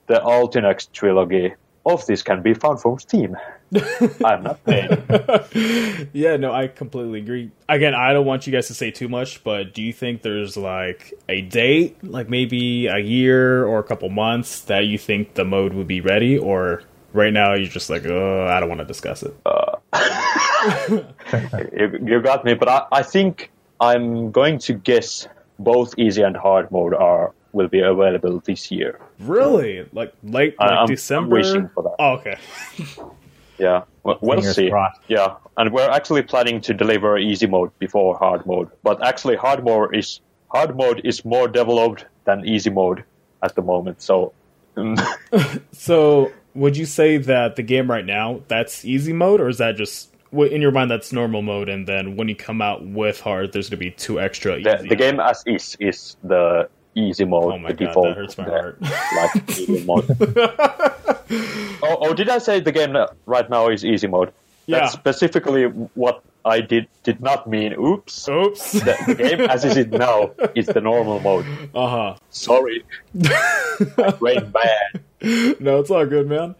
the 0.07 0.15
Ultinex 0.15 0.91
trilogy. 0.91 1.53
Of 1.87 2.03
this 2.07 2.23
can 2.23 2.41
be 2.41 2.55
found 2.55 2.81
from 2.81 2.97
Steam. 2.97 3.37
I'm 4.25 4.41
not 4.41 4.63
paying. 4.65 4.89
Yeah, 6.13 6.35
no, 6.37 6.51
I 6.51 6.65
completely 6.67 7.19
agree. 7.19 7.51
Again, 7.69 7.93
I 7.93 8.11
don't 8.11 8.25
want 8.25 8.47
you 8.47 8.51
guys 8.53 8.65
to 8.69 8.73
say 8.73 8.89
too 8.89 9.07
much, 9.07 9.43
but 9.43 9.75
do 9.75 9.83
you 9.83 9.93
think 9.93 10.23
there's 10.23 10.57
like 10.57 11.13
a 11.29 11.41
date, 11.41 12.03
like 12.03 12.27
maybe 12.27 12.87
a 12.87 12.97
year 12.97 13.65
or 13.67 13.77
a 13.77 13.83
couple 13.83 14.09
months, 14.09 14.61
that 14.61 14.87
you 14.87 14.97
think 14.97 15.35
the 15.35 15.45
mode 15.45 15.73
would 15.73 15.87
be 15.87 16.01
ready? 16.01 16.39
Or 16.39 16.81
right 17.13 17.31
now 17.31 17.53
you're 17.53 17.67
just 17.69 17.91
like, 17.91 18.03
oh, 18.07 18.47
I 18.49 18.59
don't 18.59 18.69
want 18.69 18.79
to 18.81 18.85
discuss 18.85 19.21
it? 19.21 19.35
Uh, 19.45 19.75
you, 21.71 21.99
you 22.03 22.21
got 22.21 22.43
me, 22.45 22.55
but 22.55 22.67
I, 22.67 22.85
I 22.91 23.03
think 23.03 23.51
I'm 23.79 24.31
going 24.31 24.59
to 24.59 24.73
guess 24.73 25.27
both 25.59 25.93
easy 25.97 26.21
and 26.21 26.35
hard 26.35 26.71
mode 26.71 26.93
are 26.93 27.33
will 27.53 27.67
be 27.69 27.79
available 27.79 28.41
this 28.45 28.69
year. 28.71 28.99
Really? 29.19 29.87
Like 29.93 30.13
late 30.23 30.55
I- 30.59 30.63
like 30.65 30.71
I'm- 30.71 30.79
I'm 30.81 30.87
December? 30.87 31.35
wishing 31.35 31.69
for 31.73 31.83
that. 31.83 31.95
Oh, 31.99 32.13
okay. 32.15 32.37
Yeah, 33.57 33.83
well, 34.03 34.17
we'll 34.19 34.41
see. 34.41 34.69
crossed. 34.69 34.99
Yeah, 35.07 35.35
and 35.55 35.71
we're 35.71 35.89
actually 35.89 36.23
planning 36.23 36.59
to 36.59 36.73
deliver 36.73 37.17
easy 37.17 37.47
mode 37.47 37.71
before 37.79 38.17
hard 38.17 38.45
mode, 38.45 38.69
but 38.83 39.01
actually 39.01 39.37
hard 39.37 39.63
mode 39.63 39.95
is 39.95 40.19
hard 40.49 40.75
mode 40.75 40.99
is 41.05 41.23
more 41.23 41.47
developed 41.47 42.03
than 42.25 42.45
easy 42.45 42.69
mode 42.69 43.05
at 43.41 43.55
the 43.55 43.61
moment. 43.61 44.01
So 44.01 44.33
mm, 44.75 44.99
So 45.71 46.33
would 46.53 46.75
you 46.75 46.85
say 46.85 47.15
that 47.15 47.55
the 47.55 47.63
game 47.63 47.89
right 47.89 48.05
now 48.05 48.41
that's 48.49 48.83
easy 48.83 49.13
mode, 49.13 49.39
or 49.39 49.47
is 49.47 49.59
that 49.59 49.77
just 49.77 50.11
w- 50.11 50.14
in 50.31 50.61
your 50.61 50.71
mind 50.71 50.91
that's 50.91 51.11
normal 51.13 51.41
mode, 51.41 51.69
and 51.69 51.87
then 51.87 52.15
when 52.15 52.27
you 52.27 52.35
come 52.35 52.61
out 52.61 52.85
with 52.85 53.19
hard, 53.19 53.53
there's 53.53 53.69
gonna 53.69 53.79
be 53.79 53.91
two 53.91 54.19
extra 54.19 54.61
the, 54.61 54.77
easy? 54.79 54.89
the 54.89 54.95
game 54.95 55.19
as 55.19 55.43
is 55.45 55.77
is 55.79 56.17
the 56.23 56.67
easy 56.95 57.25
mode, 57.25 57.53
Oh 57.53 57.57
my 57.57 57.69
the 57.71 57.73
God, 57.75 57.87
default. 57.87 58.07
that 58.07 58.17
hurts 58.17 58.37
my 58.37 58.45
heart. 58.45 58.81
Like 58.81 59.69
mode. 59.85 60.05
oh, 61.83 61.97
oh, 62.01 62.13
did 62.13 62.29
I 62.29 62.37
say 62.37 62.59
the 62.59 62.71
game 62.71 62.95
right 63.25 63.49
now 63.49 63.67
is 63.69 63.83
easy 63.85 64.07
mode? 64.07 64.31
Yeah. 64.65 64.79
That's 64.79 64.93
specifically 64.93 65.65
what 65.65 66.23
I 66.45 66.61
did 66.61 66.87
did 67.03 67.21
not 67.21 67.47
mean. 67.47 67.73
Oops. 67.73 68.29
Oops. 68.29 68.71
The, 68.73 68.95
the 69.07 69.15
game 69.15 69.41
as 69.41 69.65
it 69.65 69.75
is 69.77 69.87
now 69.87 70.31
is 70.55 70.67
the 70.67 70.79
normal 70.81 71.19
mode. 71.19 71.45
Uh 71.73 71.87
huh. 71.87 72.15
Sorry. 72.29 72.83
Brain 74.19 74.51
bad. 74.51 75.01
No, 75.59 75.79
it's 75.79 75.89
all 75.89 76.05
good, 76.05 76.27
man. 76.27 76.53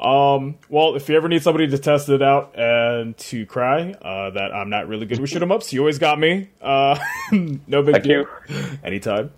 Um, 0.00 0.56
well, 0.70 0.94
if 0.96 1.08
you 1.08 1.16
ever 1.16 1.28
need 1.28 1.42
somebody 1.42 1.66
to 1.68 1.76
test 1.78 2.08
it 2.08 2.22
out 2.22 2.58
and 2.58 3.16
to 3.18 3.44
cry 3.46 3.90
uh, 3.92 4.30
that 4.30 4.54
I'm 4.54 4.70
not 4.70 4.88
really 4.88 5.04
good 5.06 5.20
with 5.20 5.28
shoot 5.30 5.42
'em 5.42 5.52
ups, 5.52 5.72
you 5.72 5.80
always 5.80 5.98
got 5.98 6.18
me. 6.18 6.48
Uh, 6.62 6.98
no 7.32 7.82
big 7.82 7.94
Thank 7.96 8.04
deal. 8.04 8.24
you. 8.48 8.56
Anytime. 8.82 9.32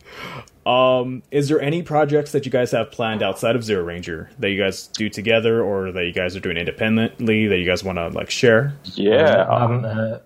Um, 0.68 1.22
is 1.30 1.48
there 1.48 1.60
any 1.60 1.82
projects 1.82 2.32
that 2.32 2.44
you 2.44 2.52
guys 2.52 2.72
have 2.72 2.90
planned 2.90 3.22
outside 3.22 3.56
of 3.56 3.64
Zero 3.64 3.82
Ranger 3.82 4.28
that 4.38 4.50
you 4.50 4.58
guys 4.62 4.86
do 4.88 5.08
together, 5.08 5.62
or 5.62 5.92
that 5.92 6.04
you 6.04 6.12
guys 6.12 6.36
are 6.36 6.40
doing 6.40 6.58
independently 6.58 7.46
that 7.46 7.56
you 7.58 7.64
guys 7.64 7.82
want 7.82 7.96
to 7.96 8.08
like 8.08 8.28
share? 8.30 8.74
Yeah. 8.94 9.46
Um, 9.48 9.84
uh, 9.84 10.18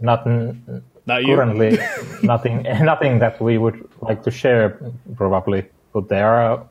not 0.00 0.24
n- 0.26 0.82
Not 1.06 1.24
you. 1.24 1.34
currently 1.34 1.78
nothing 2.22 2.62
nothing 2.62 3.18
that 3.18 3.40
we 3.40 3.58
would 3.58 3.88
like 4.00 4.22
to 4.22 4.30
share 4.30 4.78
probably, 5.16 5.64
but 5.92 6.08
there 6.08 6.28
are 6.32 6.64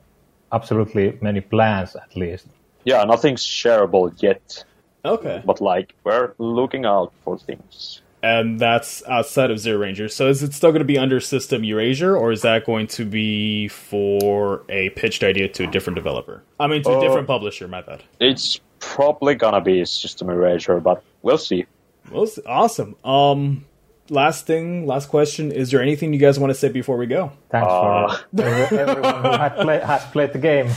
absolutely 0.52 1.18
many 1.20 1.42
plans 1.42 1.94
at 1.96 2.16
least. 2.16 2.46
Yeah, 2.84 3.04
nothing's 3.04 3.44
shareable 3.44 4.10
yet, 4.22 4.64
Okay. 5.04 5.42
but 5.44 5.60
like 5.60 5.94
we're 6.04 6.32
looking 6.38 6.86
out 6.86 7.12
for 7.24 7.36
things. 7.36 8.00
And 8.22 8.58
that's 8.58 9.02
outside 9.06 9.50
of 9.52 9.58
Zero 9.60 9.78
Ranger. 9.78 10.08
So 10.08 10.28
is 10.28 10.42
it 10.42 10.52
still 10.52 10.70
going 10.70 10.80
to 10.80 10.84
be 10.84 10.98
under 10.98 11.20
System 11.20 11.64
Erasure, 11.64 12.16
or 12.16 12.32
is 12.32 12.42
that 12.42 12.66
going 12.66 12.88
to 12.88 13.04
be 13.04 13.68
for 13.68 14.64
a 14.68 14.90
pitched 14.90 15.22
idea 15.22 15.48
to 15.48 15.64
a 15.64 15.66
different 15.68 15.94
developer? 15.94 16.42
I 16.58 16.66
mean, 16.66 16.82
to 16.82 16.90
a 16.90 16.98
Uh, 16.98 17.00
different 17.00 17.26
publisher, 17.28 17.68
my 17.68 17.80
bad. 17.82 18.02
It's 18.20 18.60
probably 18.80 19.34
gonna 19.34 19.60
be 19.60 19.84
System 19.84 20.30
Erasure, 20.30 20.80
but 20.80 21.02
we'll 21.22 21.38
see. 21.38 21.66
Well, 22.10 22.24
it's 22.24 22.38
awesome. 22.46 22.96
Um, 23.04 23.64
last 24.08 24.46
thing, 24.46 24.86
last 24.86 25.08
question. 25.08 25.52
Is 25.52 25.70
there 25.70 25.80
anything 25.82 26.12
you 26.12 26.18
guys 26.18 26.38
want 26.38 26.50
to 26.50 26.54
say 26.58 26.68
before 26.68 26.96
we 26.96 27.06
go? 27.06 27.32
Thanks 27.50 27.68
Uh. 27.68 28.18
for 28.36 28.42
everyone 28.42 29.22
who 29.22 29.30
had 29.30 29.56
play, 29.56 29.80
has 29.80 30.04
played 30.06 30.32
the 30.32 30.38
game 30.38 30.68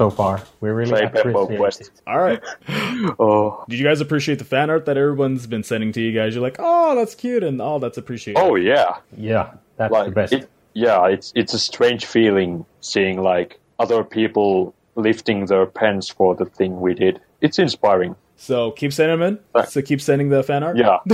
so 0.00 0.08
far. 0.08 0.42
We 0.62 0.70
really 0.70 0.90
Play 0.90 1.02
Peppo 1.08 1.42
appreciate 1.44 1.58
Quest. 1.58 1.80
it. 1.82 1.90
All 2.06 2.18
right. 2.18 2.40
Oh, 3.18 3.64
Did 3.68 3.78
you 3.78 3.84
guys 3.84 4.00
appreciate 4.00 4.38
the 4.38 4.44
fan 4.46 4.70
art 4.70 4.86
that 4.86 4.96
everyone's 4.96 5.46
been 5.46 5.62
sending 5.62 5.92
to 5.92 6.00
you 6.00 6.12
guys? 6.12 6.34
You're 6.34 6.42
like, 6.42 6.56
oh, 6.58 6.94
that's 6.94 7.14
cute, 7.14 7.42
and 7.44 7.60
oh, 7.60 7.78
that's 7.78 7.98
appreciated. 7.98 8.40
oh 8.40 8.54
yeah, 8.56 8.96
Yeah, 9.16 9.52
that's 9.76 9.92
the 9.92 9.98
like 9.98 10.14
best. 10.14 10.32
it, 10.32 10.48
yeah. 10.72 11.06
It's 11.06 11.32
it's 11.36 11.52
a 11.54 11.58
strange 11.58 12.06
feeling 12.06 12.64
seeing 12.80 13.20
like 13.22 13.58
other 13.78 14.02
people 14.04 14.74
lifting 14.96 15.44
their 15.46 15.66
pens 15.66 16.08
for 16.08 16.34
the 16.34 16.46
thing 16.46 16.80
we 16.80 16.94
did. 16.94 17.20
It's 17.42 17.58
inspiring. 17.58 18.16
So 18.36 18.70
keep 18.70 18.92
sending 18.94 19.18
them 19.20 19.38
in. 19.54 19.66
So 19.66 19.82
keep 19.82 20.00
sending 20.00 20.30
the 20.30 20.42
fan 20.42 20.62
art. 20.62 20.76
Yeah. 20.78 20.98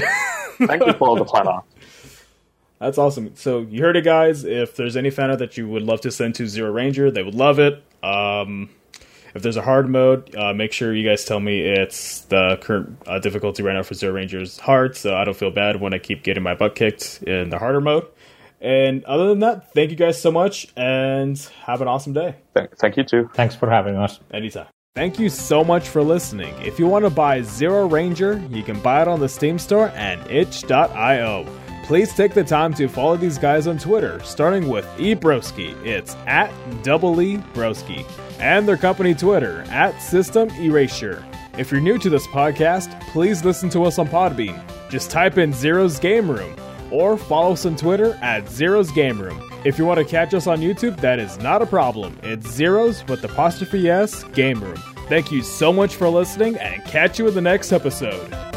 Thank 0.59 0.87
you 0.87 0.92
for 0.92 1.09
all 1.09 1.16
the 1.16 1.25
fan 1.27 1.46
art. 1.49 1.64
That's 2.79 2.99
awesome. 2.99 3.35
So 3.37 3.61
you 3.61 3.83
heard 3.83 3.96
it, 3.96 4.05
guys. 4.05 4.44
If 4.44 4.77
there's 4.77 4.96
any 4.96 5.11
fan 5.11 5.31
art 5.31 5.38
that 5.40 5.57
you 5.57 5.66
would 5.68 5.83
love 5.83 6.01
to 6.03 6.11
send 6.12 6.35
to 6.37 6.46
Zero 6.46 6.70
Ranger, 6.70 7.11
they 7.11 7.22
would 7.22 7.35
love 7.35 7.59
it. 7.59 7.83
Um, 8.07 8.71
if 9.35 9.42
there's 9.42 9.57
a 9.57 9.62
hard 9.62 9.88
mode, 9.88 10.35
uh, 10.35 10.55
make 10.55 10.73
sure 10.73 10.95
you 10.95 11.07
guys 11.07 11.25
tell 11.25 11.40
me 11.40 11.61
it's 11.61 12.21
the 12.23 12.59
current 12.62 12.97
uh, 13.07 13.19
difficulty 13.19 13.62
right 13.62 13.75
now 13.75 13.83
for 13.83 13.95
Zero 13.95 14.14
Rangers 14.14 14.59
hard, 14.59 14.97
so 14.97 15.14
I 15.14 15.25
don't 15.25 15.37
feel 15.37 15.51
bad 15.51 15.81
when 15.81 15.92
I 15.92 15.99
keep 15.99 16.23
getting 16.23 16.42
my 16.42 16.55
butt 16.55 16.75
kicked 16.75 17.23
in 17.23 17.51
the 17.51 17.59
harder 17.59 17.81
mode. 17.81 18.07
And 18.62 19.05
other 19.05 19.29
than 19.29 19.40
that, 19.40 19.75
thank 19.75 19.90
you 19.90 19.97
guys 19.97 20.21
so 20.21 20.33
much, 20.33 20.69
and 20.77 21.38
have 21.64 21.83
an 21.83 21.88
awesome 21.88 22.14
day. 22.14 22.37
Thank, 22.55 22.79
thank 22.79 22.97
you 22.97 23.05
too. 23.05 23.29
Thanks 23.35 23.55
for 23.55 23.69
having 23.69 23.97
us. 23.97 24.21
Anytime. 24.33 24.69
Thank 24.95 25.19
you 25.19 25.29
so 25.29 25.62
much 25.62 25.90
for 25.90 26.03
listening. 26.03 26.55
If 26.62 26.79
you 26.79 26.87
want 26.87 27.05
to 27.05 27.11
buy 27.11 27.42
Zero 27.42 27.87
Ranger, 27.87 28.42
you 28.51 28.62
can 28.62 28.81
buy 28.81 29.03
it 29.03 29.09
on 29.09 29.21
the 29.21 29.29
Steam 29.29 29.59
store 29.59 29.92
and 29.95 30.19
itch.io. 30.31 31.47
Please 31.87 32.12
take 32.12 32.35
the 32.35 32.42
time 32.42 32.75
to 32.75 32.88
follow 32.88 33.16
these 33.16 33.38
guys 33.38 33.68
on 33.68 33.79
Twitter, 33.79 34.20
starting 34.25 34.68
with 34.68 34.85
eBroski. 34.96 35.72
It's 35.87 36.16
at 36.27 36.51
double 36.83 37.22
E 37.22 37.37
Broski. 37.55 38.05
And 38.40 38.66
their 38.66 38.77
company 38.77 39.14
Twitter, 39.14 39.62
at 39.68 39.96
System 40.03 40.51
Erasure. 40.59 41.25
If 41.57 41.70
you're 41.70 41.81
new 41.81 41.96
to 41.99 42.11
this 42.11 42.27
podcast, 42.27 43.01
please 43.12 43.44
listen 43.44 43.70
to 43.70 43.85
us 43.85 44.01
on 44.01 44.09
Podbean. 44.09 44.61
Just 44.90 45.12
type 45.12 45.38
in 45.38 45.53
Zero's 45.53 46.01
Game 46.01 46.29
Room 46.29 46.57
or 46.90 47.16
follow 47.16 47.53
us 47.53 47.64
on 47.64 47.77
Twitter 47.77 48.18
at 48.20 48.49
Zero's 48.49 48.90
Game 48.90 49.22
Room. 49.22 49.40
If 49.64 49.79
you 49.79 49.87
want 49.87 49.99
to 49.99 50.05
catch 50.05 50.35
us 50.35 50.49
on 50.49 50.59
YouTube, 50.59 51.01
that 51.01 51.20
is 51.20 51.38
not 51.38 51.62
a 51.62 51.66
problem. 51.66 52.18
It's 52.25 52.51
Zero's 52.51 53.07
with 53.07 53.22
apostrophe 53.22 53.88
S 53.88 54.25
Game 54.25 54.61
Room. 54.61 54.83
Thank 55.09 55.31
you 55.31 55.40
so 55.40 55.72
much 55.72 55.94
for 55.94 56.09
listening 56.09 56.57
and 56.57 56.85
catch 56.85 57.20
you 57.20 57.29
in 57.29 57.35
the 57.35 57.40
next 57.40 57.70
episode. 57.70 58.56